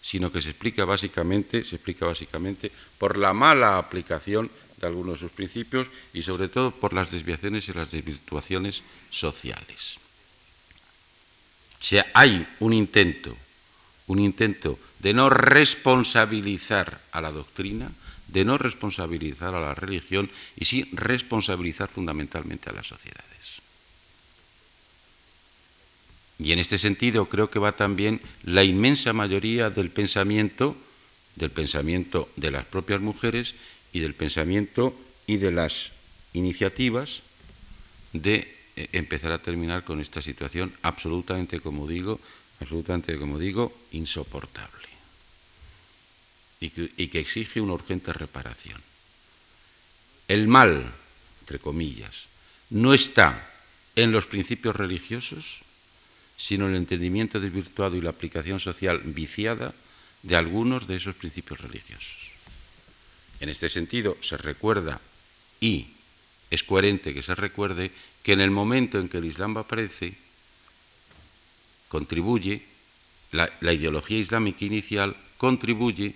[0.06, 5.26] sino que se explica básicamente, se explica básicamente por la mala aplicación de algunos de
[5.26, 9.98] sus principios y sobre todo por las desviaciones y las desvirtuaciones sociales.
[11.80, 13.36] O sea, hay un intento,
[14.06, 17.90] un intento de no responsabilizar a la doctrina,
[18.28, 23.35] de no responsabilizar a la religión y sí responsabilizar fundamentalmente a las sociedades.
[26.38, 30.76] Y en este sentido creo que va también la inmensa mayoría del pensamiento,
[31.36, 33.54] del pensamiento de las propias mujeres
[33.92, 34.94] y del pensamiento
[35.26, 35.92] y de las
[36.34, 37.22] iniciativas
[38.12, 42.20] de eh, empezar a terminar con esta situación absolutamente, como digo,
[42.60, 44.86] absolutamente, como digo, insoportable
[46.60, 46.70] y
[47.08, 48.80] que, exige una urgente reparación.
[50.28, 50.92] El mal,
[51.40, 52.26] entre comillas,
[52.70, 53.50] no está
[53.94, 55.60] en los principios religiosos,
[56.36, 59.74] sino el entendimiento desvirtuado y la aplicación social viciada
[60.22, 62.30] de algunos de esos principios religiosos.
[63.40, 65.00] En este sentido, se recuerda
[65.60, 65.88] y
[66.50, 67.90] es coherente que se recuerde
[68.22, 70.14] que en el momento en que el Islam aparece,
[71.88, 72.62] contribuye,
[73.32, 76.14] la, la ideología islámica inicial contribuye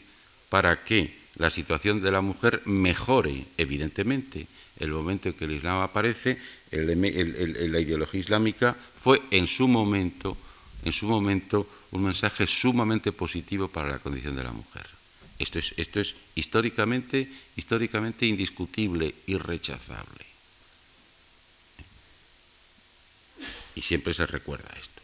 [0.48, 4.46] para que la situación de la mujer mejore, evidentemente.
[4.80, 6.38] El momento en que el Islam aparece,
[6.72, 10.36] la ideología islámica fue en su momento,
[10.84, 14.86] en su momento, un mensaje sumamente positivo para la condición de la mujer.
[15.38, 20.24] Esto es, esto es históricamente, históricamente indiscutible, irrechazable.
[23.74, 25.00] Y siempre se recuerda esto.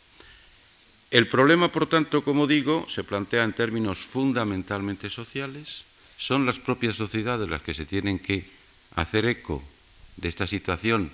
[1.11, 5.85] El problema, por tanto, como digo, se plantea en términos fundamentalmente sociales.
[6.19, 8.45] Son las propias sociedades las que se tienen que
[8.97, 9.63] hacer eco
[10.17, 11.13] de esta situación,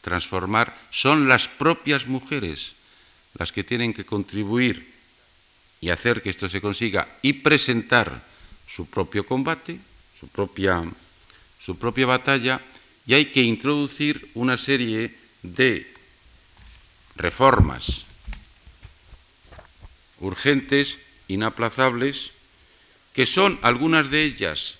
[0.00, 0.76] transformar.
[0.90, 2.74] Son las propias mujeres
[3.38, 4.92] las que tienen que contribuir
[5.80, 8.22] y hacer que esto se consiga y presentar
[8.66, 9.78] su propio combate,
[10.18, 10.82] su propia,
[11.60, 12.60] su propia batalla,
[13.06, 15.86] y hay que introducir una serie de
[17.14, 18.04] reformas
[20.20, 20.98] urgentes,
[21.28, 22.30] inaplazables,
[23.12, 24.76] que son algunas de ellas,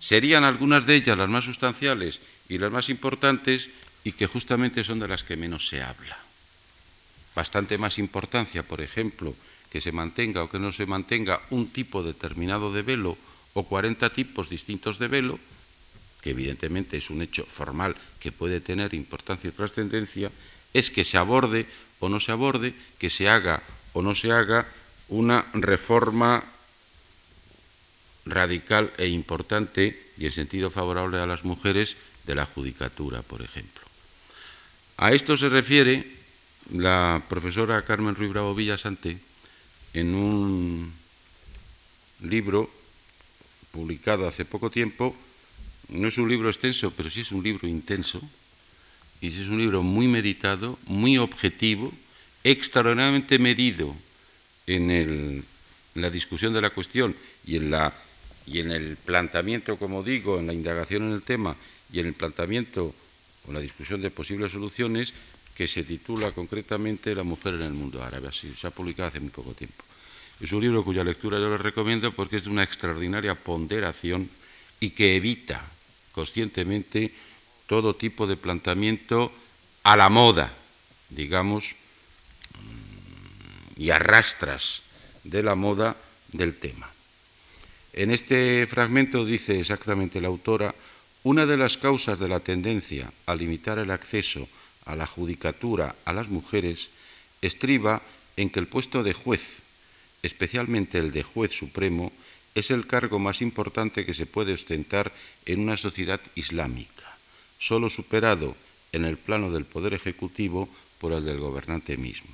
[0.00, 3.70] serían algunas de ellas las más sustanciales y las más importantes
[4.04, 6.16] y que justamente son de las que menos se habla.
[7.34, 9.34] Bastante más importancia, por ejemplo,
[9.70, 13.18] que se mantenga o que no se mantenga un tipo determinado de velo
[13.52, 15.38] o 40 tipos distintos de velo,
[16.22, 20.30] que evidentemente es un hecho formal que puede tener importancia y trascendencia,
[20.72, 21.66] es que se aborde
[22.00, 24.66] o no se aborde, que se haga o no se haga
[25.08, 26.44] una reforma
[28.26, 31.96] radical e importante y en sentido favorable a las mujeres
[32.26, 33.82] de la judicatura, por ejemplo.
[34.98, 36.04] A esto se refiere
[36.72, 39.18] la profesora Carmen Ruiz Bravo Villasante
[39.94, 40.92] en un
[42.22, 42.70] libro
[43.70, 45.14] publicado hace poco tiempo.
[45.88, 48.20] No es un libro extenso, pero sí es un libro intenso.
[49.20, 51.92] Y es un libro muy meditado, muy objetivo,
[52.44, 53.94] extraordinariamente medido
[54.66, 55.44] en,
[55.94, 57.16] la discusión de la cuestión
[57.46, 57.92] y en, la,
[58.46, 61.56] y en el planteamiento, como digo, en la indagación en el tema
[61.92, 62.94] y en el planteamiento
[63.46, 65.12] una discusión de posibles soluciones
[65.54, 68.28] que se titula concretamente La mujer en el mundo árabe.
[68.28, 69.84] Así, se ha publicado hace muy poco tiempo.
[70.40, 74.28] Es un libro cuya lectura yo les recomiendo porque es de una extraordinaria ponderación
[74.80, 75.64] y que evita
[76.12, 77.14] conscientemente
[77.66, 79.32] todo tipo de planteamiento
[79.82, 80.52] a la moda,
[81.08, 81.74] digamos,
[83.76, 84.82] y arrastras
[85.24, 85.96] de la moda
[86.32, 86.95] del tema.
[87.96, 90.74] En este fragmento dice exactamente la autora,
[91.22, 94.46] una de las causas de la tendencia a limitar el acceso
[94.84, 96.90] a la judicatura a las mujeres
[97.40, 98.02] estriba
[98.36, 99.62] en que el puesto de juez,
[100.22, 102.12] especialmente el de juez supremo,
[102.54, 105.10] es el cargo más importante que se puede ostentar
[105.46, 107.16] en una sociedad islámica,
[107.58, 108.54] solo superado
[108.92, 110.68] en el plano del poder ejecutivo
[111.00, 112.30] por el del gobernante mismo.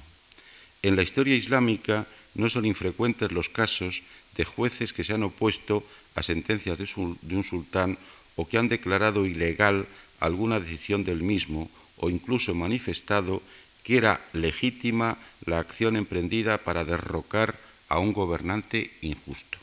[0.82, 4.02] En la historia islámica no son infrecuentes los casos
[4.36, 7.98] de jueces que se han opuesto a sentencias de, un sultán
[8.36, 9.86] o que han declarado ilegal
[10.20, 13.42] alguna decisión del mismo o incluso manifestado
[13.82, 17.58] que era legítima la acción emprendida para derrocar
[17.88, 19.58] a un gobernante injusto.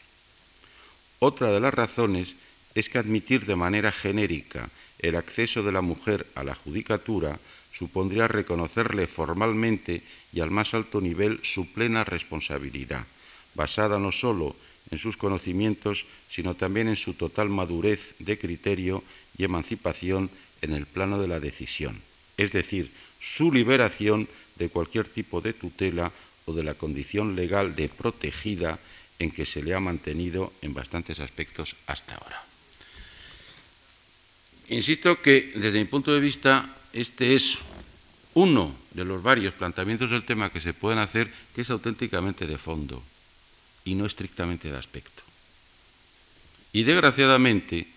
[1.19, 2.35] Otra de las razones
[2.75, 7.39] es que admitir de manera genérica el acceso de la mujer a la judicatura
[7.71, 10.03] supondría reconocerle formalmente
[10.33, 13.05] y al más alto nivel su plena responsabilidad,
[13.55, 14.55] basada no sólo
[14.91, 19.03] en sus conocimientos, sino también en su total madurez de criterio
[19.37, 20.29] y emancipación
[20.61, 21.99] en el plano de la decisión,
[22.37, 26.11] es decir, su liberación de cualquier tipo de tutela
[26.45, 28.79] o de la condición legal de protegida
[29.19, 32.43] en que se le ha mantenido en bastantes aspectos hasta ahora.
[34.69, 37.59] Insisto que desde mi punto de vista este es
[38.33, 42.57] uno de los varios planteamientos del tema que se pueden hacer que es auténticamente de
[42.57, 43.01] fondo
[43.89, 45.23] y no estrictamente de aspecto.
[46.71, 47.87] Y desgraciadamente,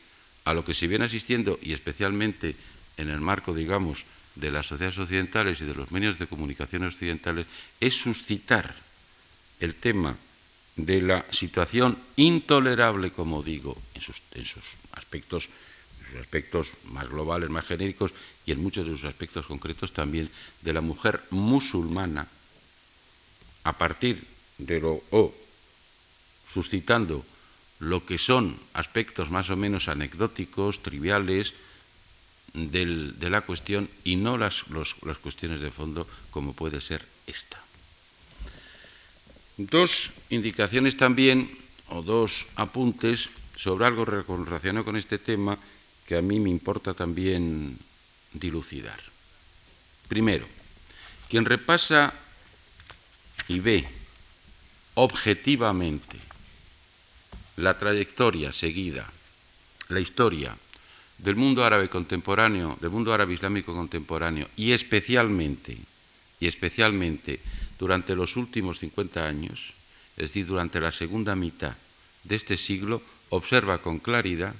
[0.45, 2.57] a lo que se viene asistiendo, y especialmente
[2.97, 7.47] en el marco, digamos, de las sociedades occidentales y de los medios de comunicación occidentales,
[7.78, 8.74] es suscitar
[9.61, 10.16] el tema
[10.76, 14.22] de la situación intolerable, como digo, en sus,
[14.93, 15.51] aspectos,
[16.09, 18.12] sus aspectos más globales, más genéricos,
[18.47, 20.30] y en muchos de sus aspectos concretos también,
[20.62, 22.26] de la mujer musulmana,
[23.64, 24.24] a partir
[24.57, 25.41] de lo o
[26.53, 27.24] suscitando
[27.80, 31.55] lo que son aspectos más o menos anecdóticos, triviales
[32.55, 37.59] de la cuestión y no las, las cuestiones de fondo como puede ser esta.
[39.57, 41.50] Dos indicaciones también,
[41.88, 45.59] o dos apuntes sobre algo relacionado con este tema
[46.07, 47.78] que a mí me importa también
[48.32, 48.98] dilucidar.
[50.09, 50.46] Primero,
[51.28, 52.14] quien repasa
[53.48, 53.88] y ve
[54.94, 56.32] objetivamente
[57.57, 59.11] la trayectoria seguida,
[59.88, 60.57] la historia
[61.18, 65.76] del mundo árabe contemporáneo, del mundo árabe islámico contemporáneo y especialmente
[66.40, 67.40] y especialmente
[67.78, 69.74] durante los últimos 50 años,
[70.16, 71.76] es decir, durante la segunda mitad
[72.24, 74.55] de este siglo, observa con claridad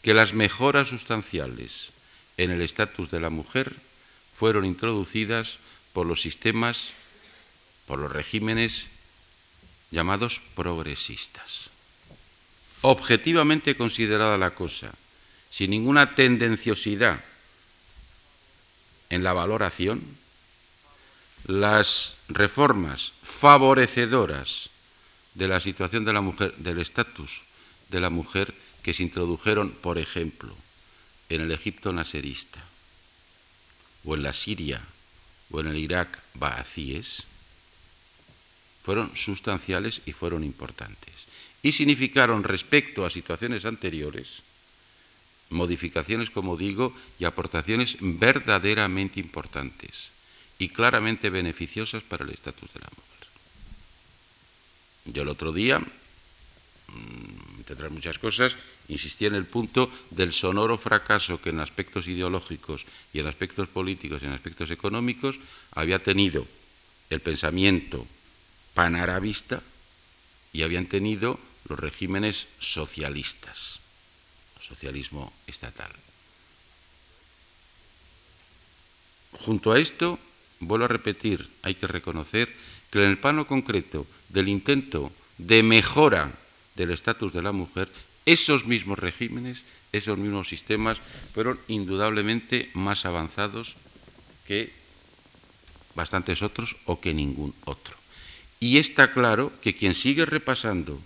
[0.00, 1.90] que las mejoras sustanciales
[2.36, 3.74] en el estatus de la mujer
[4.36, 5.58] fueron introducidas
[5.92, 6.90] por los sistemas,
[7.86, 8.86] por los regímenes
[9.90, 11.70] llamados progresistas.
[12.82, 14.92] Objetivamente considerada la cosa,
[15.50, 17.22] sin ninguna tendenciosidad
[19.10, 20.02] en la valoración,
[21.46, 24.70] las reformas favorecedoras
[25.34, 27.42] de la situación de la mujer, del estatus
[27.88, 30.54] de la mujer que se introdujeron, por ejemplo,
[31.28, 32.62] en el Egipto naserista,
[34.04, 34.82] o en la Siria,
[35.50, 37.24] o en el Irak baacíes,
[38.84, 41.12] fueron sustanciales y fueron importantes.
[41.62, 44.44] Y significaron respecto a situaciones anteriores
[45.50, 50.10] modificaciones, como digo, y aportaciones verdaderamente importantes
[50.58, 53.28] y claramente beneficiosas para el estatus de la mujer.
[55.06, 58.56] Yo el otro día, mm, entre otras muchas cosas,
[58.88, 64.22] insistí en el punto del sonoro fracaso que en aspectos ideológicos y en aspectos políticos
[64.22, 65.38] y en aspectos económicos
[65.72, 66.46] había tenido
[67.10, 68.06] el pensamiento
[68.74, 69.62] panarabista
[70.52, 73.80] y habían tenido los regímenes socialistas,
[74.60, 75.90] socialismo estatal.
[79.32, 80.18] Junto a esto,
[80.60, 82.54] vuelvo a repetir, hay que reconocer
[82.90, 86.32] que en el plano concreto del intento de mejora
[86.76, 87.88] del estatus de la mujer,
[88.26, 89.62] esos mismos regímenes,
[89.92, 90.98] esos mismos sistemas
[91.32, 93.76] fueron indudablemente más avanzados
[94.46, 94.72] que
[95.94, 98.03] bastantes otros o que ningún otro.
[98.64, 100.98] Y está claro que quien sigue repasando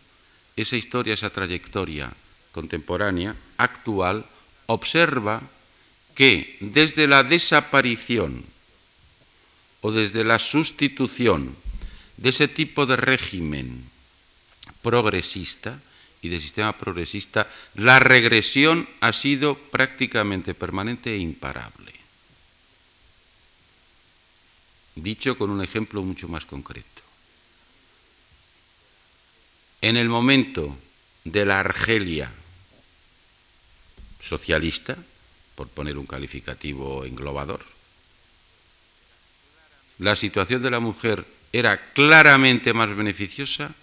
[0.55, 2.07] esa historia, esa trayectoria
[2.53, 4.25] contemporánea, actual,
[4.67, 5.43] observa
[6.15, 8.47] que desde la desaparición
[9.81, 11.51] o desde la sustitución
[12.17, 13.83] de ese tipo de régimen
[14.81, 15.83] progresista
[16.23, 21.91] y de sistema progresista, la regresión ha sido prácticamente permanente e imparable.
[24.95, 26.98] Dicho con un ejemplo mucho más concreto.
[29.81, 30.77] En el momento
[31.25, 32.31] de la Argelia
[34.21, 34.97] socialista,
[35.55, 37.65] por poner un calificativo englobador,
[39.99, 43.75] la situación de la mujer era claramente más beneficiosa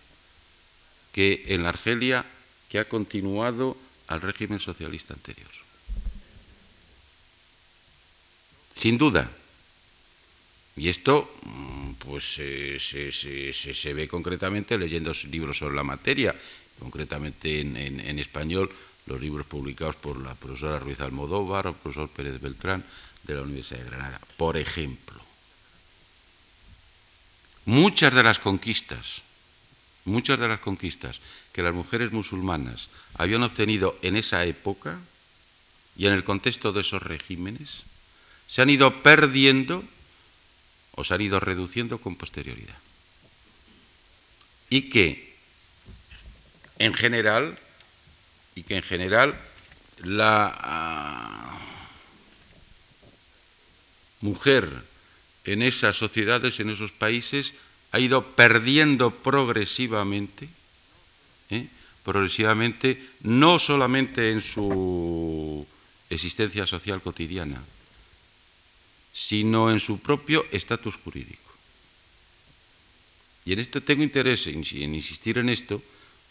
[1.11, 2.25] que en la Argelia
[2.69, 3.77] que ha continuado
[4.07, 5.49] al régimen socialista anterior.
[8.77, 9.29] Sin duda.
[10.77, 16.35] Y esto mm, pues se, ve concretamente leyendo libros sobre la materia,
[16.79, 18.69] concretamente en, español
[19.05, 22.83] los libros publicados por la profesora Ruiz Almodóvar o el profesor Pérez Beltrán
[23.23, 25.15] de la Universidad de Granada, por ejemplo.
[27.65, 29.21] Muchas de las conquistas,
[30.03, 31.19] muchas de las conquistas
[31.53, 34.99] que las mujeres musulmanas habían obtenido en esa época
[35.97, 37.83] y en el contexto de esos regímenes,
[38.47, 39.83] se han ido perdiendo
[40.95, 42.77] o se han ido reduciendo con posterioridad.
[44.69, 45.35] Y que
[46.79, 47.57] en general,
[48.55, 49.35] y que en general
[50.03, 51.59] la ah,
[54.21, 54.69] mujer
[55.45, 57.53] en esas sociedades, en esos países,
[57.91, 60.49] ha ido perdiendo progresivamente,
[61.49, 61.67] ¿eh?
[62.03, 65.65] progresivamente, no solamente en su
[66.09, 67.61] existencia social cotidiana,
[69.15, 71.39] sino en su propio estatus jurídico.
[73.45, 74.59] Y en esto tengo interés en,
[74.93, 75.81] insistir en esto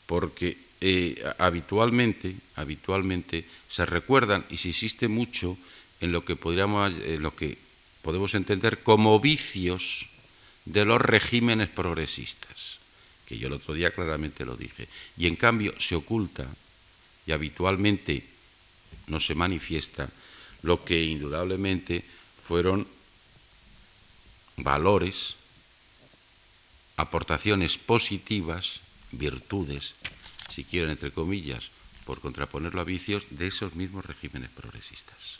[0.04, 5.56] porque eh, habitualmente, habitualmente se recuerdan y se insiste mucho
[6.02, 7.56] en lo que podríamos, en lo que
[8.02, 10.06] podemos entender como vicios
[10.66, 12.78] de los regímenes progresistas,
[13.24, 16.46] que yo el otro día claramente lo dije, y en cambio se oculta
[17.26, 18.24] y habitualmente
[19.06, 20.10] no se manifiesta
[20.62, 22.04] lo que indudablemente
[22.44, 22.86] fueron
[24.56, 25.36] valores,
[26.96, 28.80] aportaciones positivas,
[29.12, 29.94] virtudes,
[30.54, 31.70] si quieren entre comillas,
[32.04, 35.38] por contraponerlo a vicios, de esos mismos regímenes progresistas.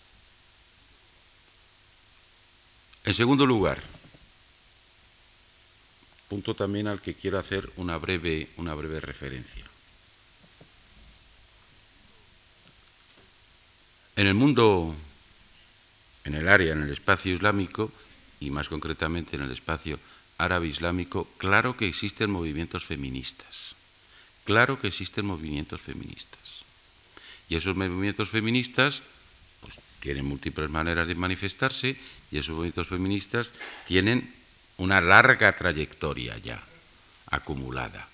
[3.05, 3.82] En segundo lugar,
[6.28, 9.64] punto también al que quiero hacer una breve, una breve referencia.
[14.16, 14.94] En el mundo,
[16.25, 17.93] en el área, en el espacio islámico,
[18.41, 19.99] y más concretamente en el espacio
[20.39, 23.75] árabe islámico, claro que existen movimientos feministas.
[24.45, 26.64] Claro que existen movimientos feministas.
[27.49, 29.03] Y esos movimientos feministas
[30.01, 31.97] tienen múltiples maneras de manifestarse
[32.31, 33.51] y esos movimientos feministas
[33.87, 34.35] tienen
[34.77, 36.62] una larga trayectoria ya
[37.31, 38.07] acumulada.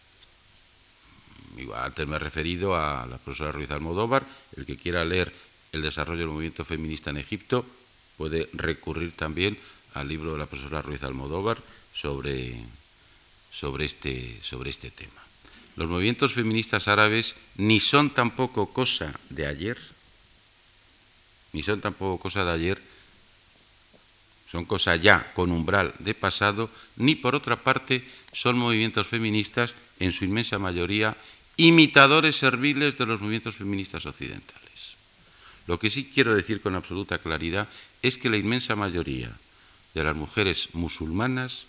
[1.75, 4.25] antes me he referido a la profesora Ruiz Almodóvar,
[4.57, 5.35] el que quiera leer
[5.73, 7.67] el desarrollo del movimiento feminista en Egipto
[8.21, 9.57] puede recurrir también
[9.95, 11.57] al libro de la profesora Ruiz Almodóvar
[11.95, 12.55] sobre,
[13.51, 15.23] sobre, este, sobre este tema.
[15.77, 19.79] Los movimientos feministas árabes ni son tampoco cosa de ayer,
[21.55, 22.82] ni son tampoco cosa de ayer,
[24.53, 28.05] son cosa ya con umbral de pasado, ni por otra parte
[28.35, 31.16] son movimientos feministas, en su inmensa mayoría,
[31.57, 34.60] imitadores serviles de los movimientos feministas occidentales.
[35.70, 37.68] Lo que sí quiero decir con absoluta claridad
[38.02, 39.30] es que la inmensa mayoría
[39.94, 41.62] de las mujeres musulmanas,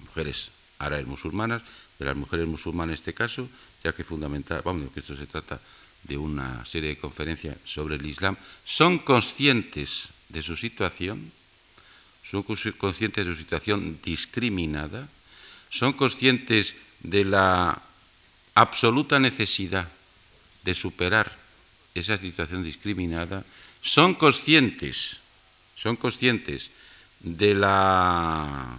[0.00, 0.50] mujeres
[0.80, 1.62] árabes musulmanas,
[2.00, 3.48] de las mujeres musulmanas en este caso,
[3.84, 5.60] ya que fundamental, vamos, que esto se trata
[6.02, 11.30] de una serie de conferencias sobre el Islam, son conscientes de su situación,
[12.24, 15.08] son conscientes de su situación discriminada,
[15.70, 16.74] son conscientes
[17.04, 17.80] de la
[18.56, 19.86] absoluta necesidad
[20.64, 21.45] de superar
[22.00, 23.44] esa situación discriminada,
[23.80, 25.20] son conscientes,
[25.74, 26.70] son conscientes
[27.20, 28.78] de la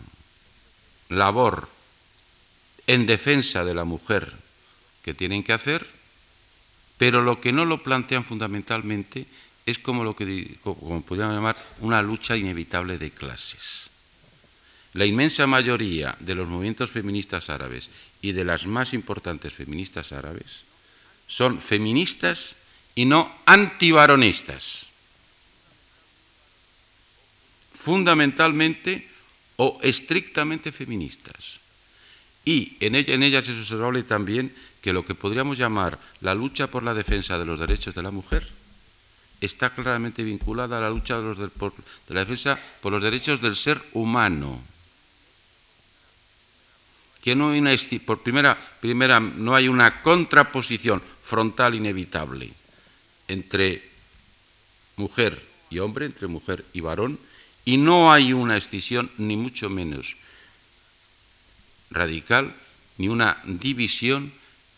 [1.09, 1.69] labor
[2.85, 4.33] en defensa de la mujer
[5.03, 5.97] que tienen que hacer
[6.97, 9.25] pero lo que no lo plantean fundamentalmente
[9.65, 13.87] es como lo que como podríamos llamar una lucha inevitable de clases.
[14.93, 17.89] La inmensa mayoría de los movimientos feministas árabes
[18.21, 20.63] y de las más importantes feministas árabes
[21.27, 22.55] son feministas
[22.97, 24.87] y no antivaronistas.
[27.77, 29.07] Fundamentalmente
[29.57, 31.61] o estrictamente feministas.
[32.43, 36.81] Y en, en ellas es observable también que lo que podríamos llamar la lucha por
[36.81, 38.47] la defensa de los derechos de la mujer
[39.41, 41.49] está claramente vinculada a la lucha de,
[42.09, 44.59] la defensa por los derechos del ser humano.
[47.21, 52.56] Que no hay una, por primera, primera, no hay una contraposición frontal inevitable
[53.27, 53.81] entre
[54.95, 57.19] mujer y hombre, entre mujer y varón,
[57.65, 60.15] y no hay una escisión, ni mucho menos
[61.89, 62.53] radical,
[62.97, 64.31] ni una división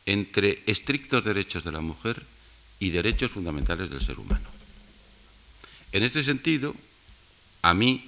[0.06, 2.24] entre estrictos derechos de la mujer
[2.80, 4.48] y derechos fundamentales del ser humano.
[5.92, 6.76] En este sentido,
[7.62, 8.04] a mí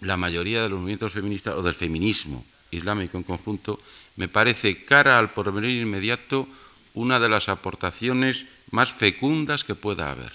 [0.00, 2.44] la mayoría de los movimientos feministas o del feminismo
[2.74, 3.80] islámico en conjunto
[4.16, 6.46] me parece cara al porvenir inmediato
[6.94, 10.32] una de las aportaciones más fecundas que pueda haber.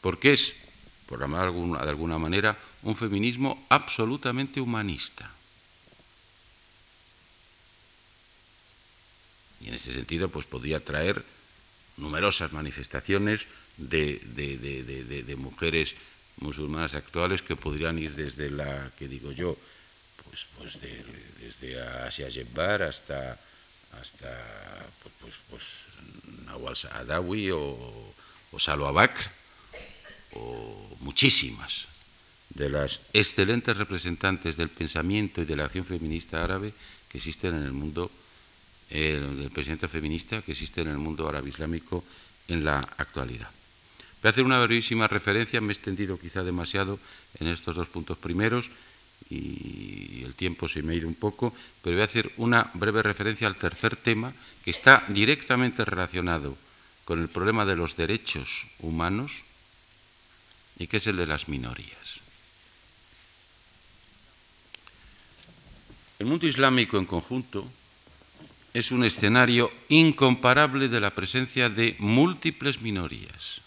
[0.00, 0.54] Porque es,
[1.06, 5.30] por llamar de alguna manera, un feminismo absolutamente humanista.
[9.60, 11.24] Y en ese sentido, pues podría traer
[11.96, 13.46] numerosas manifestaciones
[13.76, 15.94] de, mujeres
[16.38, 19.56] musulmanas actuales que podrían ir desde la, que digo yo,
[20.32, 23.38] pues, pues desde Asia Jebbar hasta,
[24.00, 25.62] hasta pues, pues, pues
[26.46, 28.14] Nawal Saadawi o,
[28.50, 29.30] o Bakr,
[30.32, 31.86] o muchísimas
[32.48, 36.72] de las excelentes representantes del pensamiento y de la acción feminista árabe
[37.10, 38.10] que existen en el mundo
[38.88, 42.04] del presidente feminista que existe en el mundo árabe islámico
[42.48, 43.50] en la actualidad.
[44.22, 46.98] Voy a hacer una brevísima referencia, me he extendido quizá demasiado
[47.40, 48.70] en estos dos puntos primeros
[49.32, 53.02] y el tiempo se me ha ido un poco, pero voy a hacer una breve
[53.02, 54.32] referencia al tercer tema
[54.64, 56.56] que está directamente relacionado
[57.04, 59.42] con el problema de los derechos humanos
[60.78, 62.20] y que es el de las minorías.
[66.18, 67.66] El mundo islámico en conjunto
[68.74, 73.60] es un escenario incomparable de la presencia de múltiples minorías,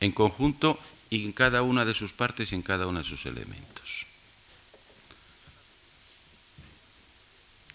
[0.00, 0.78] en conjunto
[1.10, 3.77] y en cada una de sus partes y en cada uno de sus elementos.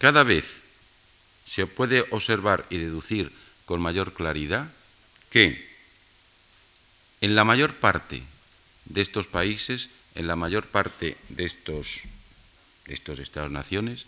[0.03, 0.59] Cada vez
[1.45, 3.31] se puede observar y deducir
[3.63, 4.67] con mayor claridad
[5.30, 5.65] que
[7.21, 8.21] en la mayor parte
[8.84, 12.01] de estos países, en la mayor parte de estos,
[12.84, 14.05] estos Estados-naciones,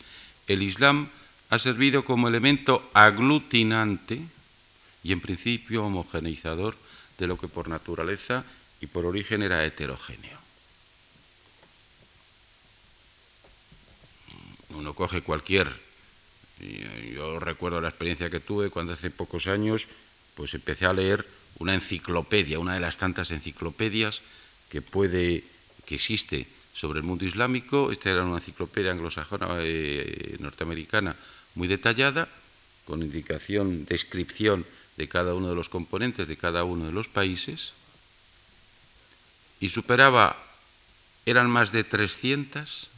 [0.47, 1.07] el Islam
[1.49, 4.19] ha servido como elemento aglutinante
[5.01, 6.76] y en principio homogeneizador
[7.19, 8.43] de lo que por naturaleza
[8.81, 10.39] y por origen era heterogéneo.
[14.72, 15.85] Uno coge cualquier,
[17.14, 19.88] yo recuerdo la experiencia que tuve cuando hace pocos años,
[20.36, 21.26] pues empecé a leer
[21.60, 24.22] una enciclopedia, una de las tantas enciclopedias
[24.69, 25.44] que puede,
[25.86, 27.91] que existe sobre el mundo islámico.
[27.91, 31.15] Esta era una enciclopedia anglosajona eh, norteamericana
[31.56, 32.27] muy detallada,
[32.86, 34.65] con indicación, descripción
[34.98, 37.73] de cada uno de los componentes de cada uno de los países,
[39.60, 40.38] y superaba,
[41.26, 42.90] eran más de 300,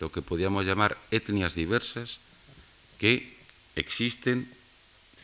[0.00, 2.18] lo que podíamos llamar etnias diversas,
[2.98, 3.36] que
[3.76, 4.50] existen,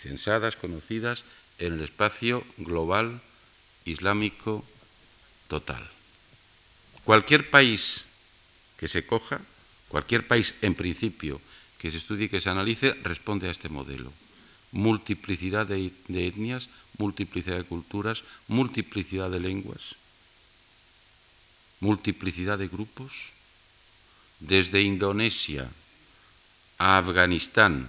[0.01, 1.25] censadas, conocidas,
[1.59, 3.21] en el espacio global
[3.85, 4.65] islámico
[5.49, 5.83] total.
[7.05, 8.05] Cualquier país
[8.79, 9.41] que se coja,
[9.89, 11.41] cualquier país en principio
[11.79, 14.11] que se estudie que se analice responde a este modelo.
[14.73, 16.69] Multiplicidad de, etnias,
[16.99, 19.95] multiplicidad de culturas, multiplicidad de lenguas,
[21.81, 23.37] multiplicidad de grupos,
[24.41, 25.69] desde Indonesia
[26.85, 27.89] a Afganistán,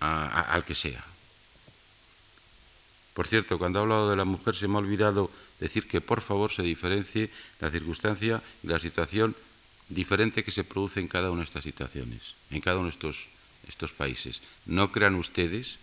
[0.00, 1.04] al que sea.
[3.12, 5.30] Por cierto, cuando he hablado de la mujer se me ha olvidado
[5.60, 7.28] decir que por favor se diferencie
[7.60, 9.36] la circunstancia y la situación
[9.90, 13.26] diferente que se produce en cada una de estas situaciones, en cada uno de estos,
[13.68, 14.40] estos países.
[14.64, 15.76] No crean ustedes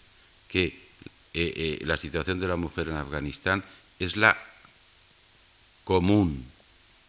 [0.49, 0.73] que eh,
[1.53, 3.63] eh, la situación de la mujer en Afganistán
[3.99, 4.35] es la
[5.83, 6.45] común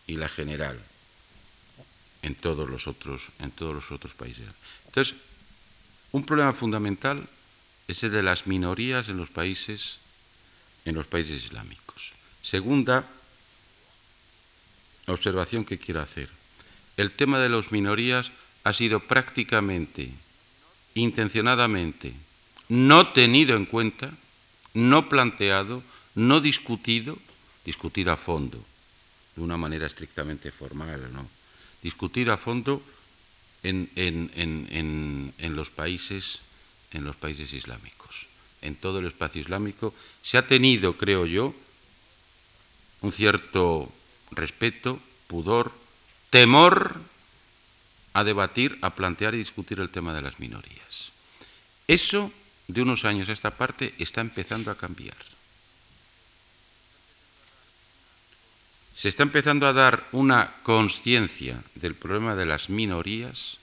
[0.06, 0.78] y la general
[2.26, 4.44] en todos los otros, en todos los otros países.
[4.86, 5.14] Entonces,
[6.10, 7.22] un problema fundamental
[7.86, 9.98] es el de las minorías en los países,
[10.84, 12.12] en los países islámicos.
[12.42, 13.06] Segunda
[15.06, 16.28] observación que quiero hacer
[16.96, 18.32] el tema de las minorías
[18.64, 20.10] ha sido prácticamente,
[20.94, 22.14] intencionadamente,
[22.68, 24.10] no tenido en cuenta,
[24.74, 25.82] no planteado,
[26.14, 27.16] no discutido,
[27.64, 28.58] discutido a fondo,
[29.36, 31.28] de una manera estrictamente formal, ¿no?
[31.82, 32.82] Discutido a fondo
[33.62, 36.40] en, los países,
[36.92, 38.26] en los países islámicos.
[38.62, 41.54] En todo el espacio islámico se ha tenido, creo yo,
[43.02, 43.92] un cierto
[44.30, 45.72] respeto, pudor,
[46.30, 46.96] temor
[48.14, 51.12] a debatir, a plantear y discutir el tema de las minorías.
[51.86, 52.32] Eso
[52.66, 55.35] de unos años a esta parte está empezando a cambiar.
[58.96, 63.58] Se está empezando a dar una conciencia del problema de las minorías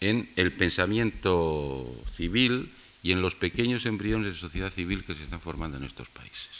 [0.00, 2.70] en el pensamiento civil
[3.02, 6.50] y en los pequeños embriones de sociedad civil que se están formando en estos países.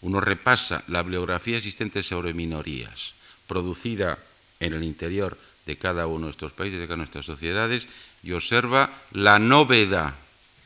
[0.00, 3.14] Uno repasa la bibliografía existente sobre minorías,
[3.46, 4.18] producida
[4.58, 7.86] en el interior de cada uno de estos países, de cada una de nuestras sociedades,
[8.24, 10.14] y observa la novedad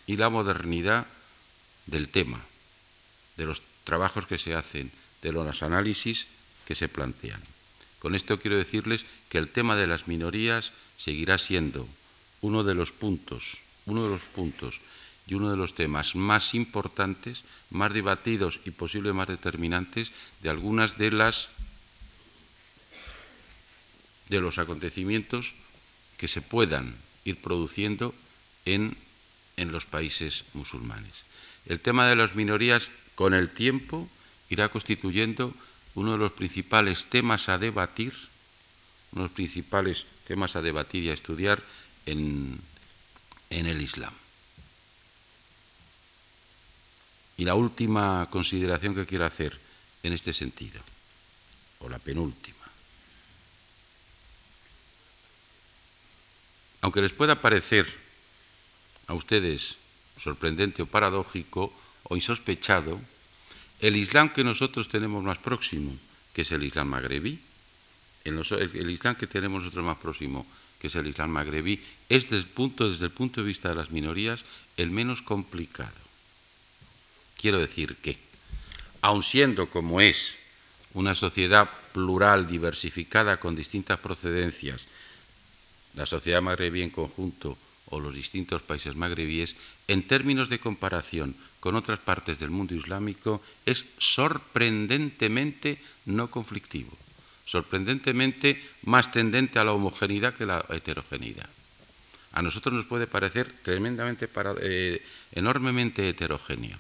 [0.07, 1.07] y la modernidad
[1.85, 2.41] del tema,
[3.37, 4.91] de los trabajos que se hacen,
[5.23, 6.27] de los análisis
[6.67, 7.41] que se plantean.
[8.03, 11.89] Con esto quiero decirles que el tema de las minorías seguirá siendo
[12.43, 14.81] uno de los puntos, uno de los puntos
[15.27, 20.99] y uno de los temas más importantes, más debatidos y posible más determinantes de algunas
[20.99, 21.49] de las
[24.29, 25.55] de los acontecimientos
[26.19, 28.15] que se puedan ir produciendo
[28.65, 28.97] en,
[29.57, 31.23] en los países musulmanes.
[31.67, 34.09] El tema de las minorías con el tiempo
[34.49, 35.53] irá constituyendo
[35.95, 38.13] uno de los principales temas a debatir,
[39.13, 41.63] uno de los principales temas a debatir y a estudiar
[42.05, 42.61] en,
[43.51, 44.13] en el Islam.
[47.39, 49.59] Y la última consideración que quiero hacer
[50.03, 50.81] en este sentido,
[51.81, 52.57] o la penúltima.
[56.81, 57.87] Aunque les pueda parecer
[59.09, 59.77] a ustedes
[60.19, 61.73] sorprendente o paradójico
[62.09, 62.99] o insospechado,
[63.81, 65.93] el Islam que nosotros tenemos más próximo,
[66.33, 67.39] que es el Islam magrebí,
[68.25, 70.47] el, Islam que tenemos nosotros más próximo,
[70.81, 73.77] que es el Islam magrebí, es desde el, punto, desde el punto de vista de
[73.77, 74.45] las minorías
[74.77, 75.95] el menos complicado.
[77.37, 78.19] Quiero decir que,
[79.03, 80.37] aun siendo como es
[80.95, 84.87] una sociedad plural, diversificada, con distintas procedencias,
[85.95, 87.57] la sociedad magrebí en conjunto
[87.91, 89.57] o los distintos países magrebíes,
[89.89, 96.97] en términos de comparación con otras partes del mundo islámico, es sorprendentemente no conflictivo
[97.47, 101.49] sorprendentemente más tendente a la homogeneidad que a la heterogeneidad.
[102.33, 104.29] A nosotros nos puede parecer tremendamente,
[104.61, 105.01] eh,
[105.33, 106.77] enormemente heterogéneo.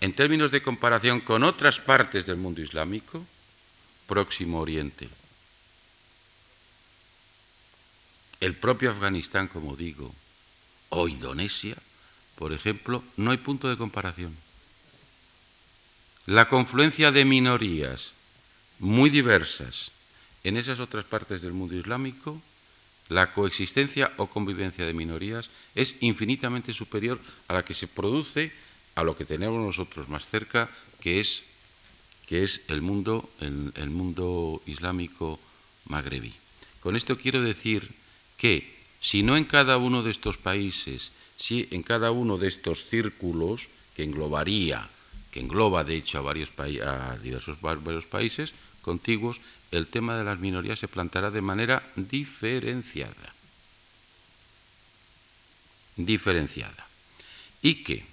[0.00, 3.24] En términos de comparación con otras partes del mundo islámico,
[4.08, 5.08] Próximo Oriente,
[8.42, 10.12] el propio Afganistán, como digo,
[10.88, 11.76] o Indonesia,
[12.34, 14.36] por ejemplo, no hay punto de comparación.
[16.26, 18.12] La confluencia de minorías
[18.80, 19.92] muy diversas
[20.42, 22.42] en esas otras partes del mundo islámico,
[23.08, 28.50] la coexistencia o convivencia de minorías es infinitamente superior a la que se produce
[28.96, 31.44] a lo que tenemos nosotros más cerca, que es,
[32.26, 35.38] que es el, mundo, el, mundo islámico
[35.84, 36.34] magrebí.
[36.80, 38.01] Con esto quiero decir
[38.42, 38.66] que
[39.00, 43.68] si no en cada uno de estos países, si en cada uno de estos círculos,
[43.94, 44.90] que englobaría,
[45.30, 48.50] que engloba de hecho a, varios a diversos varios países,
[48.82, 49.38] contiguos,
[49.70, 53.32] el tema de las minorías se planteará de manera diferenciada.
[55.94, 56.88] Diferenciada.
[57.62, 58.04] Y que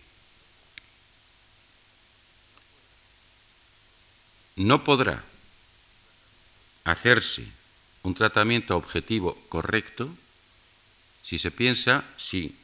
[4.58, 5.24] no podrá
[6.84, 7.59] hacerse
[8.04, 10.10] un tratamiento objetivo correcto
[11.24, 12.56] si se piensa, si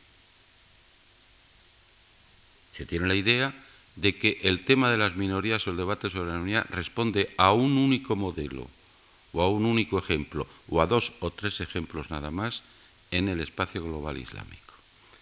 [2.73, 3.53] se tiene la idea
[3.95, 7.53] de que el tema de las minorías o el debate sobre la minoría responde a
[7.53, 8.67] un único modelo
[9.33, 12.63] o a un único ejemplo o a dos o tres ejemplos nada más
[13.11, 14.73] en el espacio global islámico.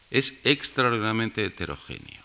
[0.09, 2.23] Es extraordinariamente heterogéneo.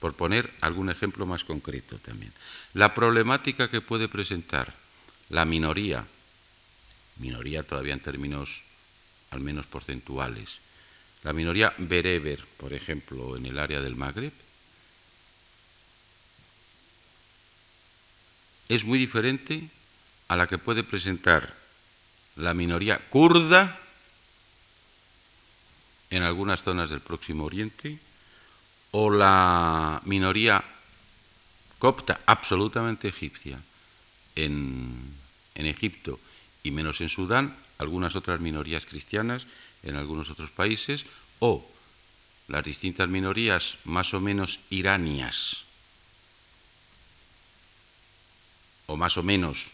[0.00, 2.32] Por poner algún ejemplo más concreto también.
[2.74, 4.74] La problemática que puede presentar
[5.30, 6.04] la minoría,
[7.16, 8.62] minoría todavía en términos
[9.30, 10.60] al menos porcentuales,
[11.22, 14.32] la minoría bereber, por ejemplo, en el área del Magreb,
[18.68, 19.68] es muy diferente
[20.28, 21.54] a la que puede presentar
[22.36, 23.78] la minoría kurda
[26.10, 27.98] en algunas zonas del Próximo Oriente
[28.92, 30.62] o la minoría
[31.78, 33.58] copta absolutamente egipcia
[34.36, 35.14] en,
[35.54, 36.18] Egipto
[36.62, 39.46] y menos en Sudán, algunas otras minorías cristianas
[39.82, 41.04] en algunos otros países
[41.38, 41.64] o
[42.48, 45.64] las distintas minorías más o menos iranias
[48.86, 49.68] o más o menos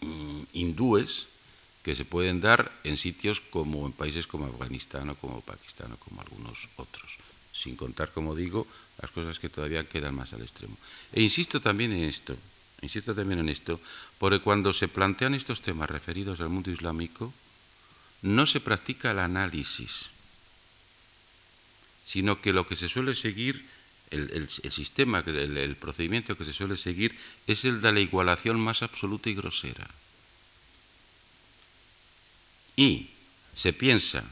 [0.00, 1.26] mm, hindúes
[1.82, 5.96] que se pueden dar en sitios como en países como Afganistán o como Pakistán o
[5.98, 7.18] como algunos otros,
[7.52, 8.66] sin contar, como digo,
[9.00, 10.76] las cosas que todavía quedan más al extremo.
[11.12, 12.36] E insisto también en esto,
[12.80, 13.80] insisto también en esto,
[14.18, 17.32] porque cuando se plantean estos temas referidos al mundo islámico,
[18.22, 20.10] no se practica el análisis,
[22.06, 23.66] sino que lo que se suele seguir,
[24.10, 27.16] el, sistema, el, el procedimiento que se suele seguir
[27.46, 29.88] es el de la igualación más absoluta y grosera.
[32.76, 33.08] Y
[33.54, 34.24] se piensa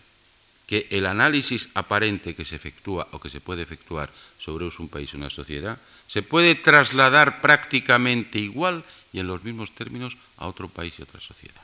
[0.70, 4.06] que el análisis aparente que se efectúa o que se puede efectuar
[4.38, 9.74] sobre un país o una sociedad se puede trasladar prácticamente igual y en los mismos
[9.74, 11.58] términos a otro país y otra sociedad.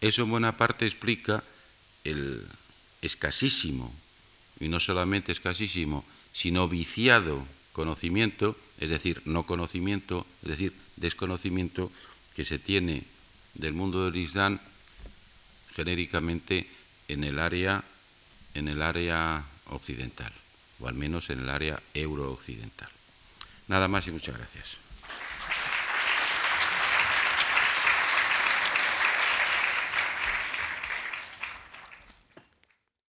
[0.00, 1.44] Eso en buena parte explica
[2.08, 2.40] el
[3.02, 3.92] escasísimo,
[4.58, 7.44] y no solamente escasísimo, sino viciado
[7.76, 11.92] conocimiento, es decir, no conocimiento, es decir, desconocimiento
[12.34, 13.04] que se tiene
[13.52, 14.58] del mundo del Islam
[15.76, 16.66] genéricamente
[17.08, 17.82] en el área,
[18.54, 20.32] en el área occidental,
[20.80, 22.88] o al menos en el área eurooccidental.
[23.68, 24.81] Nada más y muchas gracias.